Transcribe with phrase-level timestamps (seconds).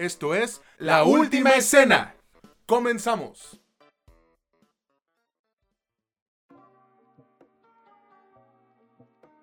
[0.00, 2.14] Esto es La Última Escena.
[2.64, 3.60] Comenzamos.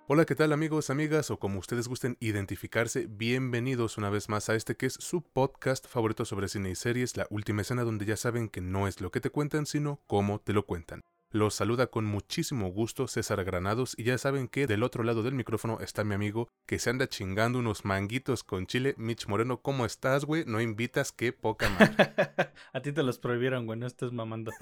[0.07, 3.05] Hola, ¿qué tal amigos, amigas o como ustedes gusten identificarse?
[3.07, 7.17] Bienvenidos una vez más a este que es su podcast favorito sobre cine y series,
[7.17, 10.39] La Última Escena, donde ya saben que no es lo que te cuentan, sino cómo
[10.39, 11.03] te lo cuentan.
[11.29, 15.33] Los saluda con muchísimo gusto César Granados y ya saben que del otro lado del
[15.33, 18.95] micrófono está mi amigo que se anda chingando unos manguitos con chile.
[18.97, 20.45] Mitch Moreno, ¿cómo estás, güey?
[20.45, 22.13] No invitas, qué poca madre.
[22.73, 24.53] A ti te los prohibieron, güey, no estés mamando.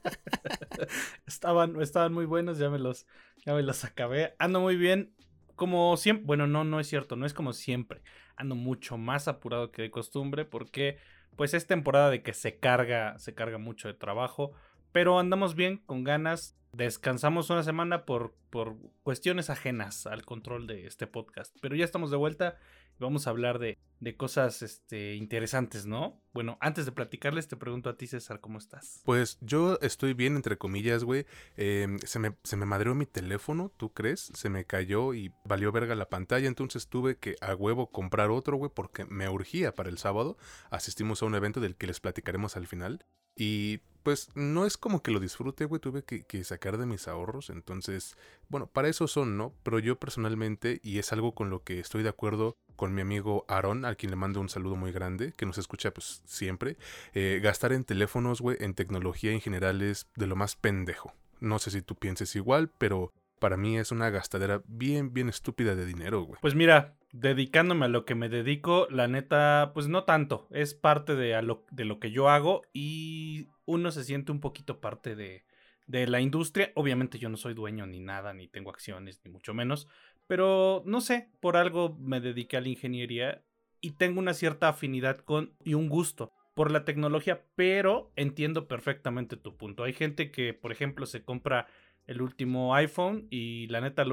[1.26, 3.06] estaban, estaban muy buenos, ya me los,
[3.44, 4.34] ya me los acabé.
[4.38, 5.14] Ando muy bien,
[5.56, 6.24] como siempre.
[6.24, 8.00] Bueno, no, no es cierto, no es como siempre.
[8.36, 10.96] Ando mucho más apurado que de costumbre porque
[11.36, 14.52] pues es temporada de que se carga, se carga mucho de trabajo.
[14.96, 16.56] Pero andamos bien, con ganas.
[16.72, 21.54] Descansamos una semana por, por cuestiones ajenas al control de este podcast.
[21.60, 22.56] Pero ya estamos de vuelta
[22.98, 26.22] y vamos a hablar de, de cosas este, interesantes, ¿no?
[26.32, 29.02] Bueno, antes de platicarles, te pregunto a ti, César, ¿cómo estás?
[29.04, 31.26] Pues yo estoy bien, entre comillas, güey.
[31.58, 34.32] Em, se, me, se me madreó mi teléfono, ¿tú crees?
[34.32, 36.48] Se me cayó y valió verga la pantalla.
[36.48, 40.38] Entonces tuve que a huevo comprar otro, güey, porque me urgía para el sábado.
[40.70, 43.04] Asistimos a un evento del que les platicaremos al final.
[43.38, 47.50] Y pues no es como que lo disfrute, güey, tuve que, sacar de mis ahorros,
[47.50, 48.16] entonces,
[48.48, 49.52] bueno, para eso son, ¿no?
[49.64, 53.44] Pero yo personalmente, y es algo con lo que estoy de acuerdo con mi amigo
[53.48, 56.76] Aaron, al quien le mando un saludo muy grande, que nos escucha pues siempre,
[57.14, 61.12] eh, gastar en teléfonos, güey, en tecnología en general es de lo más pendejo.
[61.40, 65.74] No sé si tú pienses igual, pero para mí es una gastadera bien, bien estúpida
[65.74, 66.38] de dinero, güey.
[66.40, 70.46] Pues mira, dedicándome a lo que me dedico, la neta, pues no tanto.
[70.50, 74.80] Es parte de, lo, de lo que yo hago y uno se siente un poquito
[74.80, 75.44] parte de,
[75.86, 76.72] de la industria.
[76.74, 79.88] Obviamente yo no soy dueño ni nada, ni tengo acciones, ni mucho menos.
[80.26, 83.42] Pero no sé, por algo me dediqué a la ingeniería
[83.80, 89.36] y tengo una cierta afinidad con y un gusto por la tecnología, pero entiendo perfectamente
[89.36, 89.84] tu punto.
[89.84, 91.66] Hay gente que, por ejemplo, se compra
[92.06, 94.04] el último iPhone y la neta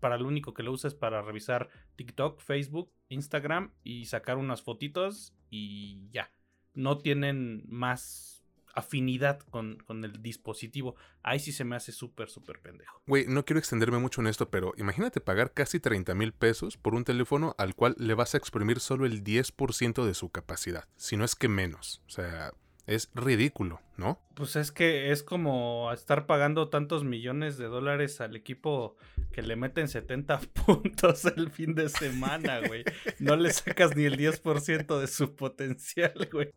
[0.00, 4.62] para lo único que lo usa es para revisar TikTok, Facebook, Instagram y sacar unas
[4.62, 6.30] fotitos y ya.
[6.74, 8.38] No tienen más
[8.74, 10.94] afinidad con, con, el dispositivo.
[11.22, 13.02] Ahí sí se me hace súper, súper pendejo.
[13.06, 16.94] Güey, no quiero extenderme mucho en esto, pero imagínate pagar casi 30 mil pesos por
[16.94, 21.16] un teléfono al cual le vas a exprimir solo el 10% de su capacidad, si
[21.16, 22.02] no es que menos.
[22.06, 22.52] O sea,
[22.88, 24.18] es ridículo, ¿no?
[24.34, 28.96] Pues es que es como estar pagando tantos millones de dólares al equipo
[29.30, 32.84] que le meten 70 puntos el fin de semana, güey.
[33.18, 36.54] No le sacas ni el 10% de su potencial, güey.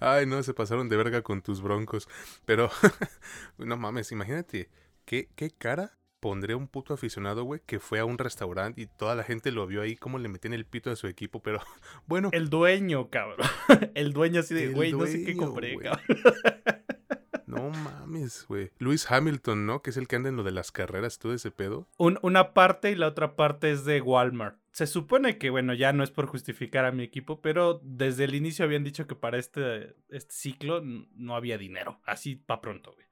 [0.00, 2.08] Ay, no, se pasaron de verga con tus broncos.
[2.46, 2.70] Pero,
[3.58, 4.70] no mames, imagínate,
[5.04, 9.14] ¿qué, qué cara pondría un puto aficionado, güey, que fue a un restaurante y toda
[9.14, 11.60] la gente lo vio ahí como le metían el pito a su equipo, pero
[12.06, 12.30] bueno.
[12.32, 13.46] El dueño, cabrón.
[13.94, 16.00] El dueño así de, güey, no sé qué compré, cabrón.
[17.46, 18.70] No mames, güey.
[18.78, 19.82] Luis Hamilton, ¿no?
[19.82, 21.86] Que es el que anda en lo de las carreras, todo ese pedo.
[21.98, 24.58] una parte y la otra parte es de Walmart.
[24.72, 28.34] Se supone que, bueno, ya no es por justificar a mi equipo, pero desde el
[28.34, 32.00] inicio habían dicho que para este, este ciclo no había dinero.
[32.04, 33.06] Así pa' pronto, güey.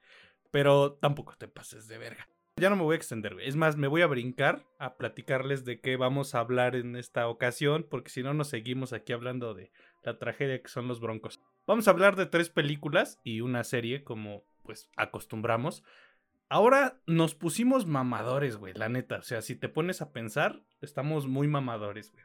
[0.50, 2.26] Pero tampoco te pases de verga.
[2.56, 5.80] Ya no me voy a extender, Es más, me voy a brincar a platicarles de
[5.80, 9.72] qué vamos a hablar en esta ocasión, porque si no nos seguimos aquí hablando de
[10.02, 11.40] la tragedia que son los broncos.
[11.66, 15.82] Vamos a hablar de tres películas y una serie, como pues acostumbramos.
[16.48, 19.16] Ahora nos pusimos mamadores, güey, la neta.
[19.16, 22.24] O sea, si te pones a pensar, estamos muy mamadores, güey.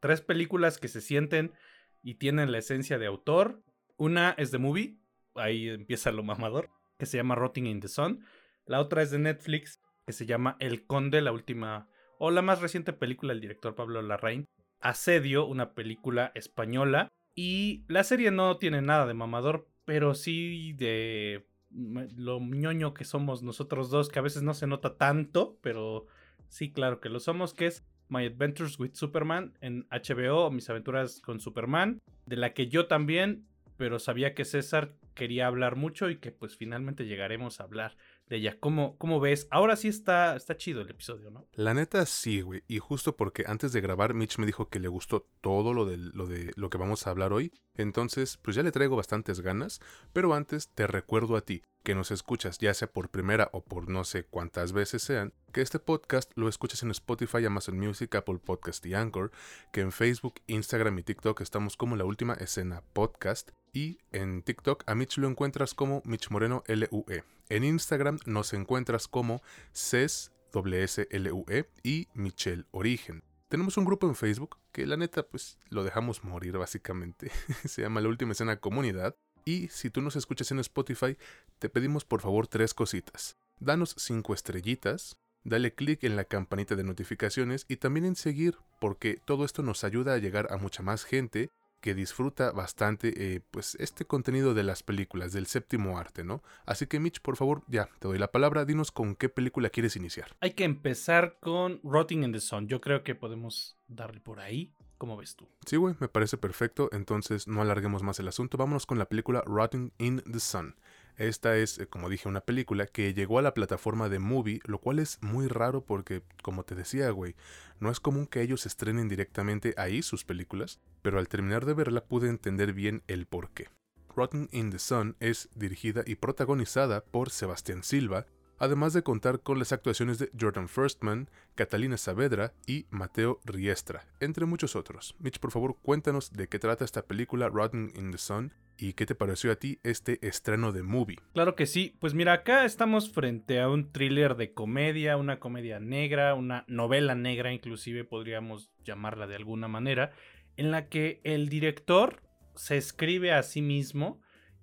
[0.00, 1.54] Tres películas que se sienten
[2.02, 3.62] y tienen la esencia de autor.
[3.96, 4.98] Una es de movie,
[5.34, 8.24] ahí empieza lo mamador, que se llama Rotting in the Sun.
[8.66, 11.88] La otra es de Netflix, que se llama El Conde, la última
[12.18, 14.46] o la más reciente película del director Pablo Larraín.
[14.80, 17.08] Asedio, una película española.
[17.34, 23.42] Y la serie no tiene nada de mamador, pero sí de lo ñoño que somos
[23.42, 26.06] nosotros dos, que a veces no se nota tanto, pero
[26.48, 31.20] sí, claro que lo somos, que es My Adventures with Superman en HBO, Mis aventuras
[31.20, 33.46] con Superman, de la que yo también,
[33.76, 37.96] pero sabía que César quería hablar mucho y que pues finalmente llegaremos a hablar
[38.28, 38.56] de ella.
[38.60, 39.46] ¿Cómo, cómo ves?
[39.50, 41.46] Ahora sí está, está chido el episodio, ¿no?
[41.52, 42.62] La neta sí, güey.
[42.68, 45.96] Y justo porque antes de grabar, Mitch me dijo que le gustó todo lo de,
[45.96, 47.52] lo de lo que vamos a hablar hoy.
[47.76, 49.80] Entonces, pues ya le traigo bastantes ganas.
[50.12, 53.90] Pero antes te recuerdo a ti, que nos escuchas, ya sea por primera o por
[53.90, 58.38] no sé cuántas veces sean, que este podcast lo escuchas en Spotify, Amazon Music, Apple
[58.38, 59.30] Podcast y Anchor,
[59.70, 64.84] que en Facebook, Instagram y TikTok estamos como la última escena podcast y en TikTok
[64.86, 67.24] a Mitch lo encuentras como Mitch Moreno LUE.
[67.50, 69.42] En Instagram nos encuentras como
[69.72, 73.24] CES WSLUE y Michelle Origen.
[73.48, 77.30] Tenemos un grupo en Facebook que la neta pues lo dejamos morir básicamente.
[77.64, 79.16] Se llama La Última Escena Comunidad.
[79.44, 81.18] Y si tú nos escuchas en Spotify,
[81.58, 83.36] te pedimos por favor tres cositas.
[83.60, 89.20] Danos cinco estrellitas, dale clic en la campanita de notificaciones y también en seguir porque
[89.24, 91.50] todo esto nos ayuda a llegar a mucha más gente
[91.84, 96.42] que disfruta bastante eh, pues este contenido de las películas del séptimo arte, ¿no?
[96.64, 99.94] Así que Mitch, por favor, ya te doy la palabra, dinos con qué película quieres
[99.94, 100.34] iniciar.
[100.40, 102.68] Hay que empezar con Rotting in the Sun.
[102.68, 104.72] Yo creo que podemos darle por ahí.
[104.96, 105.46] ¿Cómo ves tú?
[105.66, 106.88] Sí, güey, me parece perfecto.
[106.90, 108.56] Entonces no alarguemos más el asunto.
[108.56, 110.76] Vámonos con la película Rotting in the Sun.
[111.16, 114.78] Esta es, eh, como dije, una película que llegó a la plataforma de Movie, lo
[114.78, 117.36] cual es muy raro porque, como te decía, güey,
[117.78, 122.04] no es común que ellos estrenen directamente ahí sus películas, pero al terminar de verla
[122.04, 123.68] pude entender bien el porqué.
[124.16, 128.26] Rotten in the Sun es dirigida y protagonizada por Sebastián Silva,
[128.58, 134.46] además de contar con las actuaciones de Jordan Firstman, Catalina Saavedra y Mateo Riestra, entre
[134.46, 135.14] muchos otros.
[135.18, 139.06] Mitch, por favor, cuéntanos de qué trata esta película Rotten in the Sun y qué
[139.06, 141.18] te pareció a ti este estreno de movie.
[141.32, 145.78] Claro que sí, pues mira, acá estamos frente a un thriller de comedia, una comedia
[145.80, 150.12] negra, una novela negra inclusive podríamos llamarla de alguna manera,
[150.56, 152.22] en la que el director
[152.56, 154.20] se escribe a sí mismo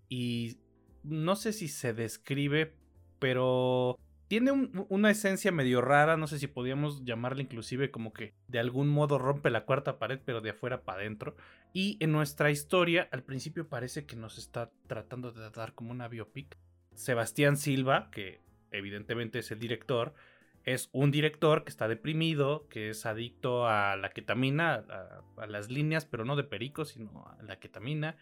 [0.09, 0.57] y
[1.03, 2.75] no sé si se describe
[3.21, 8.57] pero tiene una esencia medio rara, no sé si podríamos llamarla inclusive como que de
[8.57, 11.35] algún modo rompe la cuarta pared, pero de afuera para adentro.
[11.71, 16.07] Y en nuestra historia, al principio parece que nos está tratando de dar como una
[16.07, 16.57] biopic.
[16.95, 18.41] Sebastián Silva, que
[18.71, 20.15] evidentemente es el director,
[20.63, 25.69] es un director que está deprimido, que es adicto a la ketamina, a, a las
[25.69, 28.17] líneas, pero no de perico, sino a la ketamina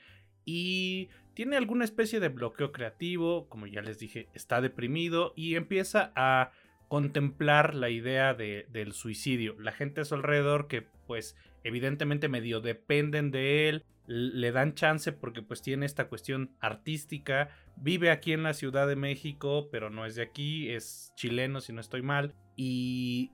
[0.51, 6.11] y tiene alguna especie de bloqueo creativo, como ya les dije, está deprimido y empieza
[6.15, 6.49] a
[6.87, 9.55] contemplar la idea de, del suicidio.
[9.59, 15.11] La gente a su alrededor que pues evidentemente medio dependen de él, le dan chance
[15.11, 20.07] porque pues tiene esta cuestión artística, vive aquí en la Ciudad de México, pero no
[20.07, 23.33] es de aquí, es chileno si no estoy mal, y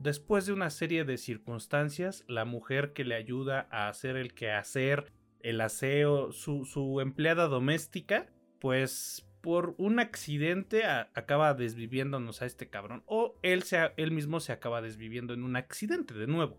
[0.00, 5.10] después de una serie de circunstancias, la mujer que le ayuda a hacer el quehacer,
[5.42, 8.26] el aseo, su, empleada doméstica,
[8.60, 13.02] pues por un accidente acaba desviviéndonos a este cabrón.
[13.06, 13.64] O él,
[13.96, 16.58] él mismo se acaba desviviendo en un accidente de nuevo.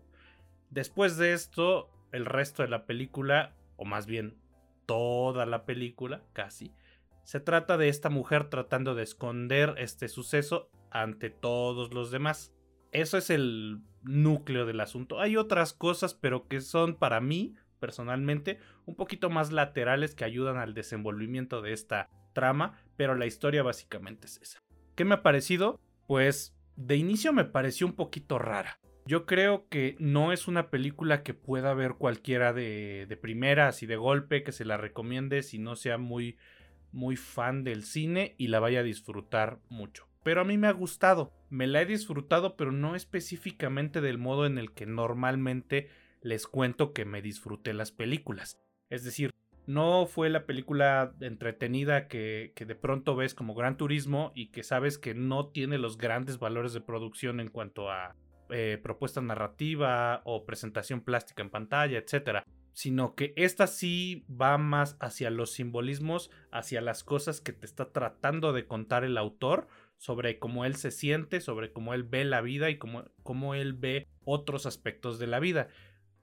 [0.70, 4.36] Después de esto, el resto de la película, o más bien
[4.86, 6.72] toda la película, casi,
[7.24, 12.54] se trata de esta mujer tratando de esconder este suceso ante todos los demás.
[12.92, 15.20] Eso es el núcleo del asunto.
[15.20, 17.54] Hay otras cosas, pero que son para mí
[17.84, 23.62] personalmente un poquito más laterales que ayudan al desenvolvimiento de esta trama, pero la historia
[23.62, 24.62] básicamente es esa.
[24.94, 25.78] ¿Qué me ha parecido?
[26.06, 28.78] Pues de inicio me pareció un poquito rara.
[29.04, 33.84] Yo creo que no es una película que pueda ver cualquiera de, de primera, así
[33.84, 36.38] de golpe, que se la recomiende si no sea muy,
[36.90, 40.08] muy fan del cine y la vaya a disfrutar mucho.
[40.22, 44.46] Pero a mí me ha gustado, me la he disfrutado, pero no específicamente del modo
[44.46, 45.90] en el que normalmente
[46.24, 48.58] les cuento que me disfruté las películas.
[48.88, 49.30] Es decir,
[49.66, 54.98] no fue la película entretenida que, de pronto ves como Gran Turismo y que sabes
[54.98, 58.16] que no tiene los grandes valores de producción en cuanto a
[58.50, 62.42] eh, propuesta narrativa o presentación plástica en pantalla, etc.
[62.72, 67.92] Sino que esta sí va más hacia los simbolismos, hacia las cosas que te está
[67.92, 72.40] tratando de contar el autor sobre cómo él se siente, sobre cómo él ve la
[72.40, 75.68] vida y cómo, cómo él ve otros aspectos de la vida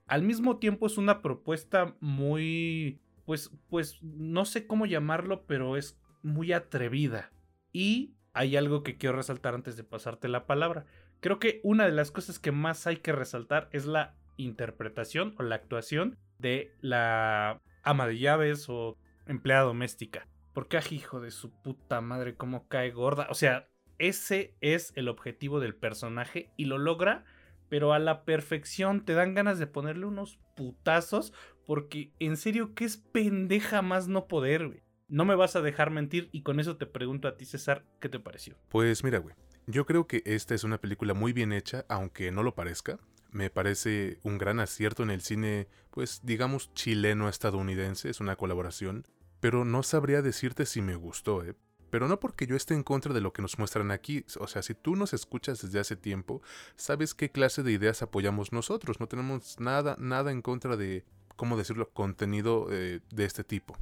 [0.06, 6.00] al mismo tiempo es una propuesta muy, pues, pues, no sé cómo llamarlo, pero es
[6.22, 7.32] muy atrevida.
[7.72, 10.86] Y hay algo que quiero resaltar antes de pasarte la palabra.
[11.20, 15.42] Creo que una de las cosas que más hay que resaltar es la interpretación o
[15.42, 20.26] la actuación de la ama de llaves o empleada doméstica.
[20.52, 23.26] Porque, ah, hijo de su puta madre, cómo cae gorda.
[23.30, 23.68] O sea,
[23.98, 27.24] ese es el objetivo del personaje y lo logra
[27.72, 31.32] pero a la perfección te dan ganas de ponerle unos putazos
[31.64, 34.82] porque en serio que es pendeja más no poder, güey.
[35.08, 38.10] No me vas a dejar mentir y con eso te pregunto a ti, César, ¿qué
[38.10, 38.58] te pareció?
[38.68, 39.34] Pues mira, güey,
[39.66, 42.98] yo creo que esta es una película muy bien hecha, aunque no lo parezca.
[43.30, 49.06] Me parece un gran acierto en el cine, pues digamos chileno-estadounidense, es una colaboración,
[49.40, 51.54] pero no sabría decirte si me gustó, ¿eh?
[51.92, 54.24] Pero no porque yo esté en contra de lo que nos muestran aquí.
[54.40, 56.40] O sea, si tú nos escuchas desde hace tiempo,
[56.74, 58.98] sabes qué clase de ideas apoyamos nosotros.
[58.98, 61.04] No tenemos nada, nada en contra de,
[61.36, 63.76] ¿cómo decirlo?, contenido eh, de este tipo.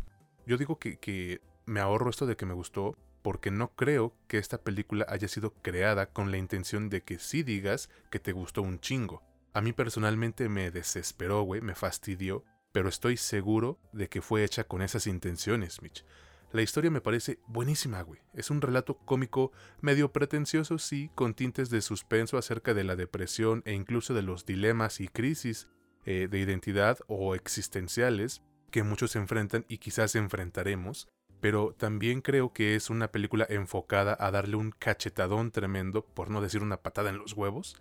[0.45, 4.38] Yo digo que, que me ahorro esto de que me gustó porque no creo que
[4.38, 8.62] esta película haya sido creada con la intención de que sí digas que te gustó
[8.62, 9.23] un chingo.
[9.55, 14.64] a mí personalmente me desesperó, güey, me fastidió, pero estoy seguro de que fue hecha
[14.64, 16.05] con esas intenciones, Mitch.
[16.52, 18.21] La historia me parece buenísima, güey.
[18.35, 23.62] Es un relato cómico medio pretencioso, sí, con tintes de suspenso acerca de la depresión
[23.66, 25.69] e incluso de los dilemas y crisis
[26.04, 28.42] eh, de identidad o existenciales
[28.73, 31.09] que muchos enfrentan y quizás enfrentaremos,
[31.40, 36.40] pero también creo que es una película enfocada a darle un cachetadón tremendo, por no
[36.40, 37.76] decir una patada en los huevos,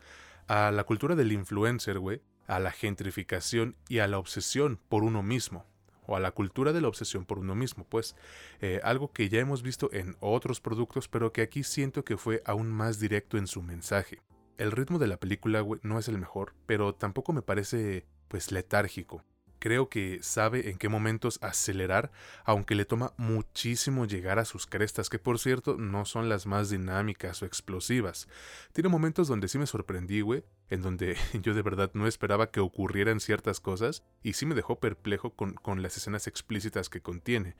[0.48, 5.24] a la cultura del influencer, güey, a la gentrificación y a la obsesión por uno
[5.24, 5.66] mismo,
[6.10, 8.16] o a la cultura de la obsesión por uno mismo, pues
[8.62, 12.42] eh, algo que ya hemos visto en otros productos, pero que aquí siento que fue
[12.46, 14.20] aún más directo en su mensaje.
[14.58, 19.24] El ritmo de la película, no es el mejor, pero tampoco me parece, pues, letárgico
[19.60, 22.12] creo que sabe en qué momentos acelerar,
[22.46, 26.70] aunque le toma muchísimo llegar a sus crestas, que por cierto no son las más
[26.70, 28.28] dinámicas o explosivas.
[28.74, 32.60] Tiene momentos donde sí me sorprendí, güey, en donde yo de verdad no esperaba que
[32.60, 37.56] ocurrieran ciertas cosas y sí me dejó perplejo con, con las escenas explícitas que contiene.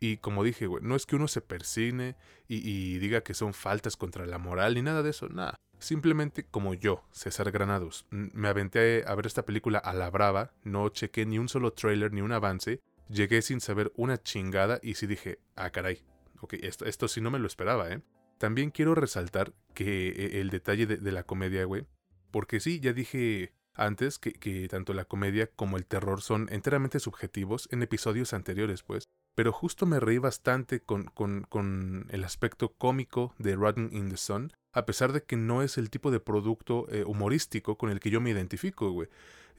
[0.00, 2.16] Y como dije, güey, no es que uno se persigne
[2.48, 5.56] y, y diga que son faltas contra la moral ni nada de eso, nada.
[5.84, 10.88] Simplemente como yo, César Granados, me aventé a ver esta película a la brava, no
[10.88, 15.06] chequé ni un solo trailer ni un avance, llegué sin saber una chingada y sí
[15.06, 16.02] dije, ah caray,
[16.40, 18.00] ok, esto, esto sí no me lo esperaba, ¿eh?
[18.38, 21.86] También quiero resaltar que eh, el detalle de, la comedia, güey,
[22.30, 26.98] porque sí, ya dije antes que, que, tanto la comedia como el terror son enteramente
[26.98, 29.04] subjetivos en episodios anteriores, pues.
[29.34, 34.16] Pero justo me reí bastante con, con, con el aspecto cómico de Rotten in the
[34.16, 38.00] Sun, a pesar de que no es el tipo de producto eh, humorístico con el
[38.00, 39.08] que yo me identifico, güey.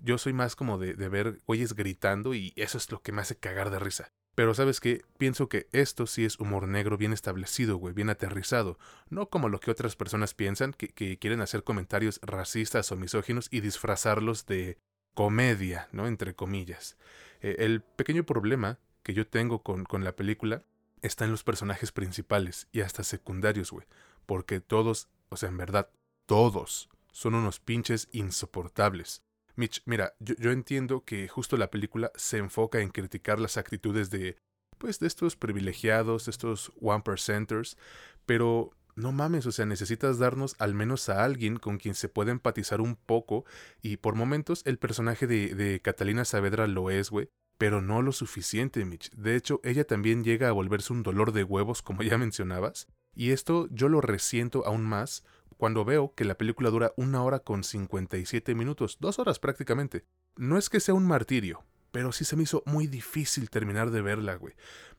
[0.02, 3.38] Yo soy más como de, ver güeyes gritando y eso es lo que me hace
[3.38, 4.10] cagar de risa.
[4.36, 8.78] Pero sabes qué, pienso que esto sí es humor negro bien establecido, güey, bien aterrizado,
[9.10, 13.48] no como lo que otras personas piensan, que, que quieren hacer comentarios racistas o misóginos
[13.50, 14.78] y disfrazarlos de
[15.14, 16.08] comedia, ¿no?
[16.08, 16.98] Entre comillas.
[17.40, 20.64] Eh, el pequeño problema que yo tengo con la película
[21.06, 23.86] está en los personajes principales y hasta secundarios, güey
[24.26, 25.90] porque todos, o sea, en verdad,
[26.26, 29.24] todos son unos pinches insoportables.
[29.56, 34.38] Mitch, mira, yo, entiendo que justo la película se enfoca en criticar las actitudes de,
[34.78, 37.78] pues, de estos privilegiados, de estos one percenters,
[38.26, 42.32] pero no mames, o sea, necesitas darnos al menos a alguien con quien se pueda
[42.32, 43.46] empatizar un poco,
[43.82, 48.12] y por momentos el personaje de, de Catalina Saavedra lo es, güey, pero no lo
[48.12, 49.12] suficiente, Mitch.
[49.12, 53.32] De hecho, ella también llega a volverse un dolor de huevos, como ya mencionabas, y
[53.32, 55.24] esto yo lo resiento aún más
[55.58, 60.04] cuando veo que la película dura una hora con 57 minutos, dos horas prácticamente.
[60.36, 64.02] No es que sea un martirio, pero sí se me hizo muy difícil terminar de
[64.02, 64.54] verla, güey.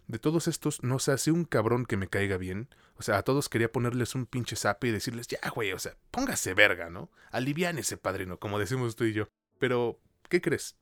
[0.07, 2.69] De todos estos, no sé, hace un cabrón que me caiga bien.
[2.97, 5.97] O sea, a todos quería ponerles un pinche zape y decirles, ya, güey, o sea,
[6.11, 7.11] póngase verga, ¿no?
[7.33, 9.29] ese padrino, como decimos tú y yo.
[9.59, 10.77] Pero, ¿qué crees?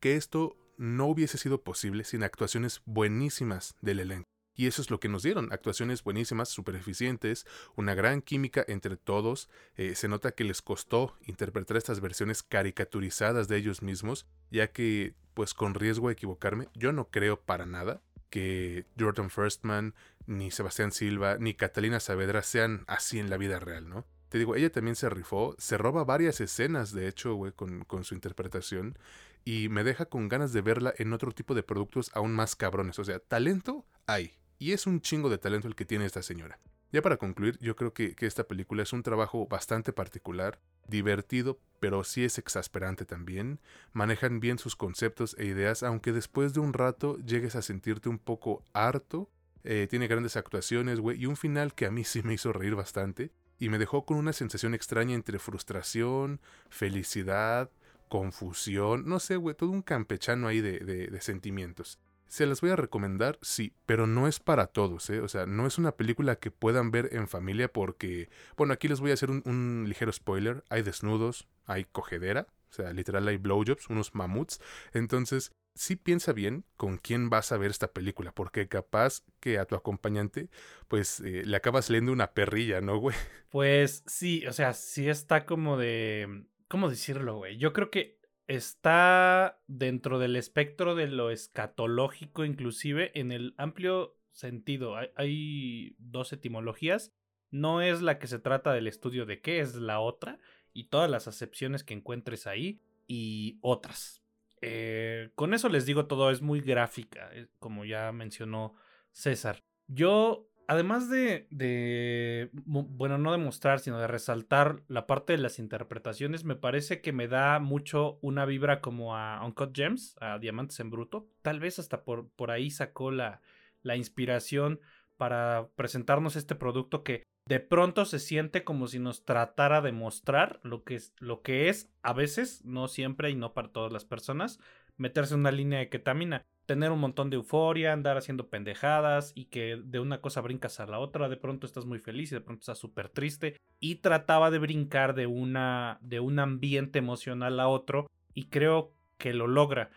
[0.00, 4.24] Que esto no hubiese sido posible sin actuaciones buenísimas del elenco.
[4.56, 7.46] Y eso es lo que nos dieron, actuaciones buenísimas, súper eficientes,
[7.76, 9.50] una gran química entre todos.
[9.76, 15.14] Eh, se nota que les costó interpretar estas versiones caricaturizadas de ellos mismos, ya que,
[15.34, 19.94] pues con riesgo de equivocarme, yo no creo para nada que Jordan Firstman,
[20.26, 24.06] ni Sebastián Silva, ni Catalina Saavedra sean así en la vida real, ¿no?
[24.30, 28.04] Te digo, ella también se rifó, se roba varias escenas, de hecho, güey, con, con
[28.04, 28.96] su interpretación,
[29.44, 32.98] y me deja con ganas de verla en otro tipo de productos aún más cabrones.
[32.98, 36.58] O sea, talento hay, y es un chingo de talento el que tiene esta señora.
[36.92, 42.02] Ya para concluir, yo creo que, esta película es un trabajo bastante particular, divertido, pero
[42.02, 43.60] sí es exasperante también.
[43.92, 48.18] Manejan bien sus conceptos e ideas, aunque después de un rato llegues a sentirte un
[48.18, 49.30] poco harto.
[49.62, 52.74] Eh, tiene grandes actuaciones, güey, y un final que a mí sí me hizo reír
[52.74, 53.30] bastante.
[53.58, 57.70] Y me dejó con una sensación extraña entre frustración, felicidad,
[58.10, 61.98] confusión, no sé, güey, todo un campechano ahí de, de sentimientos.
[62.26, 65.20] Se las voy a recomendar, sí, pero no es para todos, ¿eh?
[65.20, 69.00] O sea, no es una película que puedan ver en familia porque, bueno, aquí les
[69.00, 70.62] voy a hacer un, ligero spoiler.
[70.68, 74.60] Hay desnudos, hay cogedera, o sea, literal hay blowjobs, unos mamuts.
[74.92, 79.64] Entonces, sí piensa bien con quién vas a ver esta película, porque capaz que a
[79.64, 80.50] tu acompañante,
[80.86, 83.16] pues eh, le acabas leyendo una perrilla, ¿no, güey?
[83.48, 86.44] Pues sí, o sea, sí está como de...
[86.70, 87.56] ¿Cómo decirlo, güey?
[87.56, 94.94] Yo creo que está dentro del espectro de lo escatológico, inclusive en el amplio sentido.
[95.16, 97.12] Hay, dos etimologías.
[97.50, 100.38] No es la que se trata del estudio de qué, es la otra.
[100.72, 104.22] Y todas las acepciones que encuentres ahí y otras.
[104.60, 108.76] Eh, con eso les digo todo, es muy gráfica, eh, como ya mencionó
[109.10, 109.64] César.
[109.88, 116.44] Yo además de, de, bueno, no demostrar, sino de resaltar la parte de las interpretaciones,
[116.44, 120.90] me parece que me da mucho una vibra como a Uncut Gems, a Diamantes en
[120.90, 121.26] Bruto.
[121.42, 123.40] Tal vez hasta por, por ahí sacó la,
[123.82, 124.78] la inspiración
[125.16, 130.60] para presentarnos este producto que de pronto se siente como si nos tratara de mostrar
[130.62, 134.04] lo que es, lo que es a veces, no siempre y no para todas las
[134.04, 134.60] personas,
[134.96, 139.46] meterse en una línea de ketamina tener un montón de euforia, andar haciendo pendejadas y
[139.46, 142.40] que de una cosa brincas a la otra, de pronto estás muy feliz y de
[142.42, 147.66] pronto estás súper triste y trataba de brincar de una de un ambiente emocional a
[147.66, 149.90] otro y creo que lo logra,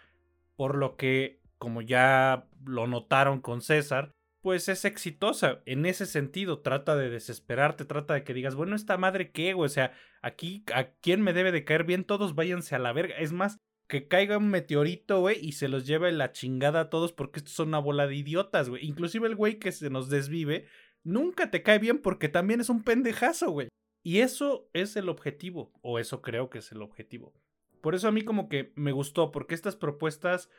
[0.55, 4.11] por lo que como ya lo notaron con César,
[4.41, 8.97] pues es exitosa en ese sentido, trata de desesperarte, trata de que digas, bueno, esta
[8.97, 9.91] madre qué, o sea,
[10.23, 13.59] aquí a quién me debe de caer bien, todos váyanse a la verga, es más,
[13.93, 17.53] que caiga un meteorito, güey, y se los lleve la chingada a todos porque estos
[17.53, 18.83] son una bola de idiotas, güey.
[18.83, 20.65] Inclusive el güey que se nos desvive,
[21.03, 23.67] nunca te cae bien porque también es un pendejazo, güey.
[24.01, 27.35] Y eso es el objetivo, o eso creo que es el objetivo.
[27.81, 30.50] Por eso a mí como que me gustó, porque estas propuestas,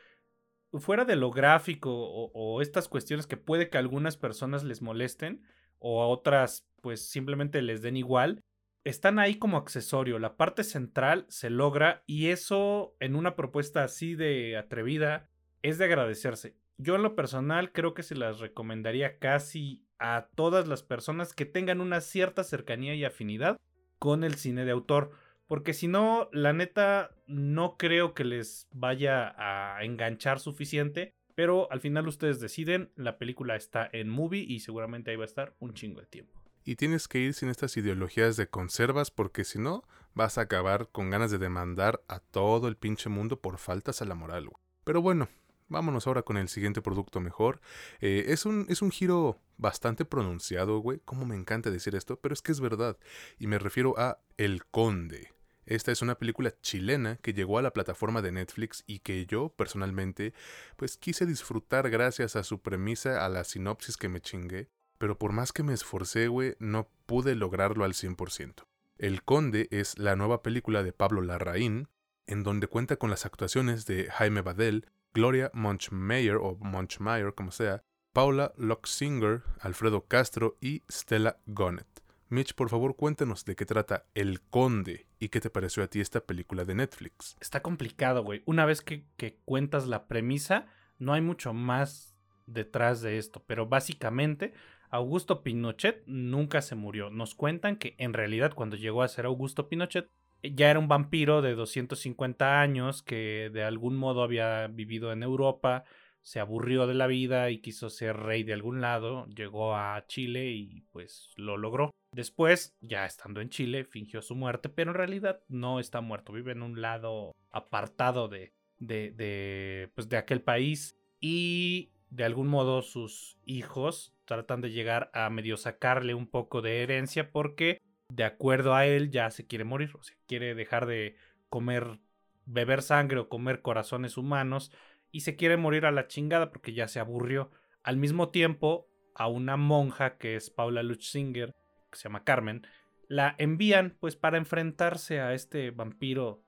[0.71, 4.81] fuera de lo gráfico o, o estas cuestiones que puede que a algunas personas les
[4.81, 5.43] molesten,
[5.79, 8.39] o a otras pues simplemente les den igual,
[8.85, 10.19] están ahí como accesorio.
[10.19, 15.27] La parte central se logra y eso en una propuesta así de atrevida
[15.63, 16.55] es de agradecerse.
[16.77, 21.45] Yo en lo personal creo que se las recomendaría casi a todas las personas que
[21.45, 23.57] tengan una cierta cercanía y afinidad
[23.97, 25.11] con el cine de autor.
[25.47, 31.15] Porque si no, la neta, no creo que les vaya a enganchar suficiente.
[31.33, 35.25] Pero al final ustedes deciden, la película está en movie y seguramente ahí va a
[35.25, 39.45] estar un chingo de tiempo y tienes que ir sin estas ideologías de conservas porque
[39.45, 39.83] si no
[40.15, 44.05] vas a acabar con ganas de demandar a todo el pinche mundo por faltas a
[44.05, 44.49] la moral.
[44.83, 45.29] Pero bueno,
[45.67, 47.61] vámonos ahora con el siguiente producto mejor.
[48.01, 50.99] Eh, es, un, es un giro bastante pronunciado, güey.
[51.05, 52.97] Como me encanta decir esto, pero es que es verdad.
[53.37, 55.33] Y me refiero a El Conde.
[55.67, 59.49] Esta es una película chilena que llegó a la plataforma de Netflix y que yo
[59.49, 60.33] personalmente
[60.75, 65.31] pues quise disfrutar gracias a su premisa, a la sinopsis que me chingué pero por
[65.31, 68.65] más que me esforcé, güey, no pude lograrlo al 100%.
[68.97, 71.89] El Conde es la nueva película de Pablo Larraín,
[72.27, 77.83] en donde cuenta con las actuaciones de Jaime Badel, Gloria Munchmeyer o Munchmeyer, como sea,
[78.13, 81.87] Paula Loxinger, Alfredo Castro y Stella Gonnet.
[82.29, 86.01] Mitch, por favor, cuéntanos de qué trata El Conde y qué te pareció a ti
[86.01, 87.37] esta película de Netflix.
[87.39, 88.41] Está complicado, güey.
[88.45, 92.15] Una vez que cuentas la premisa, no hay mucho más
[92.47, 94.53] detrás de esto, pero básicamente
[94.89, 97.09] Augusto Pinochet nunca se murió.
[97.09, 100.09] Nos cuentan que en realidad cuando llegó a ser Augusto Pinochet
[100.41, 105.23] eh, ya era un vampiro de 250 años que de algún modo había vivido en
[105.23, 105.83] Europa,
[106.21, 110.51] se aburrió de la vida y quiso ser rey de algún lado, llegó a Chile
[110.51, 111.91] y pues lo logró.
[112.11, 116.53] Después, ya estando en Chile, fingió su muerte, pero en realidad no está muerto, vive
[116.53, 122.81] en un lado apartado de, de, de, pues de aquel país y de algún modo
[122.81, 128.75] sus hijos tratan de llegar a medio sacarle un poco de herencia porque de acuerdo
[128.75, 131.15] a él ya se quiere morir, o sea, quiere dejar de
[131.49, 131.99] comer,
[132.45, 134.71] beber sangre o comer corazones humanos
[135.11, 137.51] y se quiere morir a la chingada porque ya se aburrió.
[137.83, 141.55] Al mismo tiempo, a una monja que es Paula Luchsinger,
[141.89, 142.67] que se llama Carmen,
[143.07, 146.43] la envían pues para enfrentarse a este vampiro.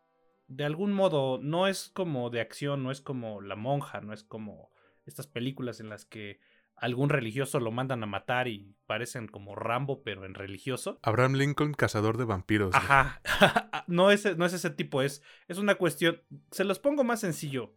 [0.47, 4.23] De algún modo, no es como de acción, no es como la monja, no es
[4.23, 4.71] como
[5.05, 6.39] estas películas en las que
[6.77, 10.99] algún religioso lo mandan a matar y parecen como Rambo, pero en religioso.
[11.01, 12.73] Abraham Lincoln, cazador de vampiros.
[12.73, 13.21] Ajá.
[13.87, 16.21] no, es, no es ese tipo, es, es una cuestión.
[16.51, 17.73] Se los pongo más sencillo.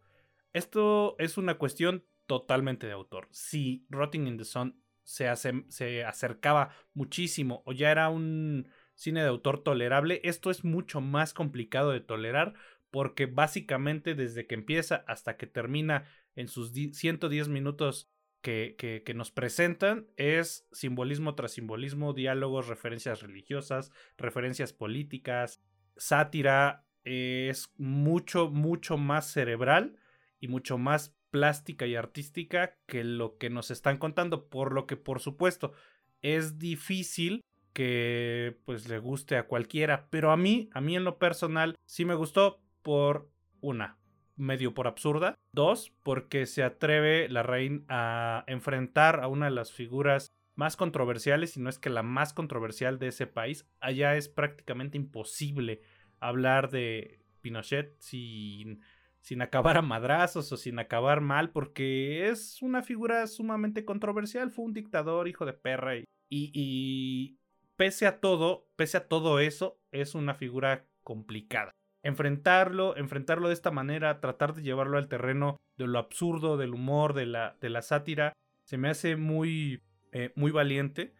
[0.53, 3.27] Esto es una cuestión totalmente de autor.
[3.31, 9.21] Si Rotting in the Sun se, hace, se acercaba muchísimo o ya era un cine
[9.21, 12.53] de autor tolerable, esto es mucho más complicado de tolerar
[12.91, 20.07] porque básicamente desde que empieza hasta que termina en sus 110 minutos que, nos presentan
[20.17, 25.61] es simbolismo tras simbolismo, diálogos, referencias religiosas, referencias políticas,
[25.97, 29.97] sátira, es mucho, mucho más cerebral
[30.39, 34.97] y mucho más plástica y artística que lo que nos están contando, por lo que
[34.97, 35.73] por supuesto
[36.21, 37.41] es difícil
[37.73, 42.05] que pues le guste a cualquiera, pero a mí, a mí en lo personal sí
[42.05, 43.29] me gustó por
[43.61, 43.97] una,
[44.35, 45.37] medio por absurda.
[45.51, 51.57] Dos, porque se atreve la reina a enfrentar a una de las figuras más controversiales,
[51.57, 53.67] y no es que la más controversial de ese país.
[53.79, 55.81] Allá es prácticamente imposible
[56.19, 58.81] hablar de Pinochet sin,
[59.21, 64.51] sin acabar a madrazos o sin acabar mal, porque es una figura sumamente controversial.
[64.51, 65.97] Fue un dictador, hijo de perra.
[65.97, 67.39] Y, y,
[67.75, 71.71] pese a todo, pese a todo eso, es una figura complicada.
[72.03, 77.13] Enfrentarlo, enfrentarlo de esta manera, tratar de llevarlo al terreno de lo absurdo, del humor,
[77.13, 78.33] de la, de la sátira,
[78.63, 81.13] se me hace muy, eh, muy valiente.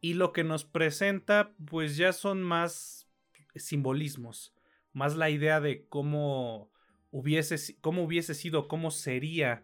[0.00, 3.08] Y lo que nos presenta, pues ya son más
[3.56, 4.54] simbolismos,
[4.92, 6.70] más la idea de cómo
[7.10, 9.62] hubiese, cómo hubiese sido, cómo sería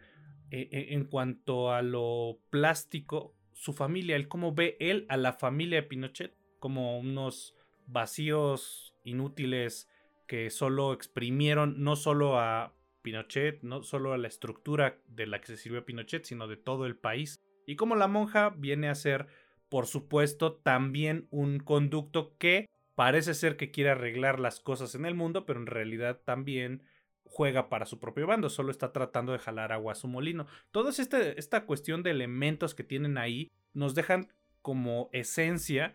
[0.50, 5.32] eh, eh, en cuanto a lo plástico su familia, el cómo ve él a la
[5.32, 7.54] familia de Pinochet como unos
[7.86, 9.88] vacíos inútiles
[10.26, 15.48] que solo exprimieron no solo a Pinochet, no solo a la estructura de la que
[15.48, 17.40] se sirvió Pinochet, sino de todo el país.
[17.66, 19.26] Y como la monja viene a ser,
[19.68, 25.14] por supuesto, también un conducto que parece ser que quiere arreglar las cosas en el
[25.14, 26.82] mundo, pero en realidad también
[27.24, 30.46] juega para su propio bando, solo está tratando de jalar agua a su molino.
[30.70, 34.32] Toda este, esta cuestión de elementos que tienen ahí nos dejan
[34.62, 35.94] como esencia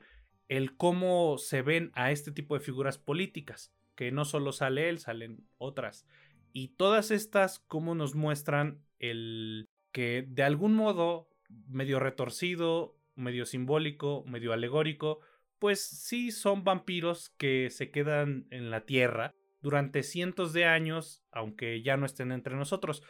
[0.50, 5.00] el cómo se ven a este tipo de figuras políticas, que no solo sale él,
[5.00, 6.08] salen otras.
[6.54, 11.28] Y todas estas, cómo nos muestran el que de algún modo,
[11.68, 15.20] medio retorcido, medio simbólico, medio alegórico,
[15.60, 21.82] pues sí son vampiros que se quedan en la tierra durante cientos de años, aunque
[21.82, 23.04] ya no estén entre nosotros.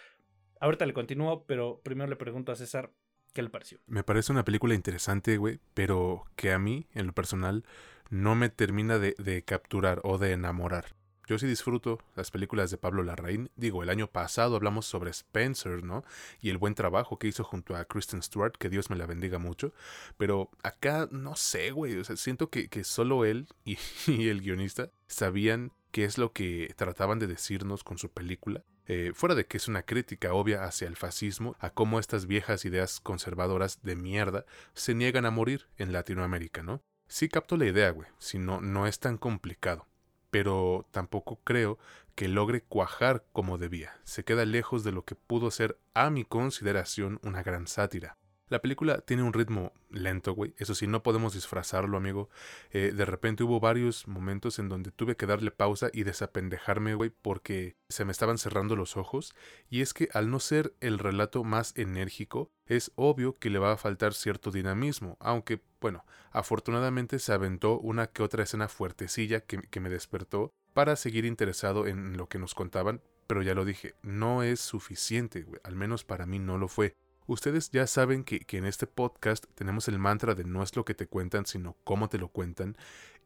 [0.59, 2.91] Ahorita le continúo, pero primero le pregunto a César
[3.35, 3.79] qué le pareció.
[3.85, 7.63] Me parece una película interesante, güey, pero que a mí, en lo personal,
[8.09, 10.95] no me termina de, capturar o de enamorar.
[11.27, 13.51] Yo sí disfruto las películas de Pablo Larraín.
[13.55, 16.03] Digo, el año pasado hablamos sobre Spencer, ¿no?
[16.41, 19.37] Y el buen trabajo que hizo junto a Kristen Stewart, que Dios me la bendiga
[19.37, 19.71] mucho.
[20.17, 21.95] Pero acá, no sé, güey.
[21.97, 26.73] O sea, siento que, que solo él y, el guionista sabían qué es lo que
[26.75, 28.63] trataban de decirnos con su película.
[28.87, 32.65] Eh, fuera de que es una crítica obvia hacia el fascismo, a cómo estas viejas
[32.65, 36.81] ideas conservadoras de mierda se niegan a morir en Latinoamérica, ¿no?
[37.09, 39.89] Sí capto la idea, güey, si no, no es tan complicado
[40.29, 41.79] pero tampoco creo
[42.15, 43.93] que logre cuajar como debía.
[44.03, 48.17] Se queda lejos de lo que pudo ser, a mi consideración, una gran sátira.
[48.49, 50.55] La película tiene un ritmo lento, güey.
[50.57, 52.29] Eso sí, no podemos disfrazarlo, amigo.
[52.71, 57.11] Eh, de repente hubo varios momentos en donde tuve que darle pausa y desapendejarme, güey,
[57.11, 59.35] porque se me estaban cerrando los ojos.
[59.69, 63.73] Y es que al no ser el relato más enérgico, es obvio que le va
[63.73, 65.15] a faltar cierto dinamismo.
[65.19, 70.95] Aunque, bueno, afortunadamente se aventó una que otra escena fuertecilla que, que me despertó para
[70.95, 73.01] seguir interesado en lo que nos contaban.
[73.27, 75.61] Pero ya lo dije, no es suficiente, güey.
[75.63, 76.95] Al menos para mí no lo fue.
[77.29, 80.95] Ustedes ya saben que, en este podcast tenemos el mantra de no es lo que
[80.95, 82.75] te cuentan, sino cómo te lo cuentan.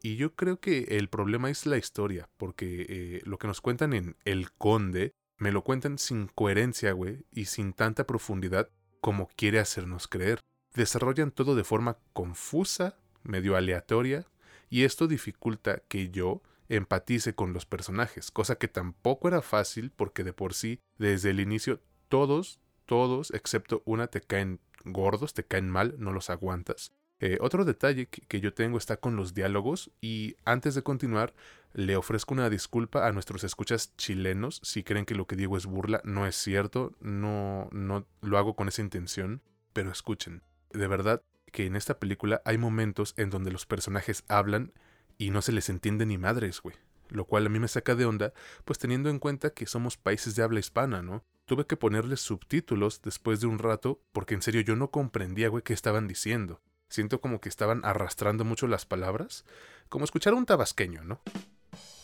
[0.02, 3.94] Y yo creo que el problema es la historia, porque eh, lo que nos cuentan
[3.94, 8.68] en El Conde, me lo cuentan sin coherencia, güey, y sin tanta profundidad
[9.00, 10.42] como quiere hacernos creer.
[10.74, 14.28] Desarrollan todo de forma confusa, medio aleatoria,
[14.70, 20.26] y esto dificulta que yo empatice con los personajes, cosa que tampoco era fácil porque
[20.26, 25.70] de por sí, desde el inicio, todos todos, excepto una, te caen gordos, te caen
[25.70, 26.92] mal, no los aguantas.
[27.20, 31.34] Eh, otro detalle que, yo tengo está con los diálogos y antes de continuar
[31.74, 35.66] le ofrezco una disculpa a nuestros escuchas chilenos si creen que lo que digo es
[35.66, 39.42] burla, no es cierto, no, no lo hago con esa intención,
[39.72, 40.42] pero escuchen,
[40.72, 41.22] de verdad
[41.54, 44.74] que en esta película hay momentos en donde los personajes hablan
[45.18, 46.76] y no se les entiende ni madres, güey.
[47.10, 48.34] Lo cual a mí me saca de onda,
[48.66, 51.24] pues teniendo en cuenta que somos países de habla hispana, ¿no?
[51.46, 55.64] Tuve que ponerles subtítulos después de un rato porque en serio yo no comprendía, güey,
[55.64, 56.62] qué estaban diciendo.
[56.90, 59.46] Siento como que estaban arrastrando mucho las palabras,
[59.90, 61.22] como escuchar a un tabasqueño, ¿no?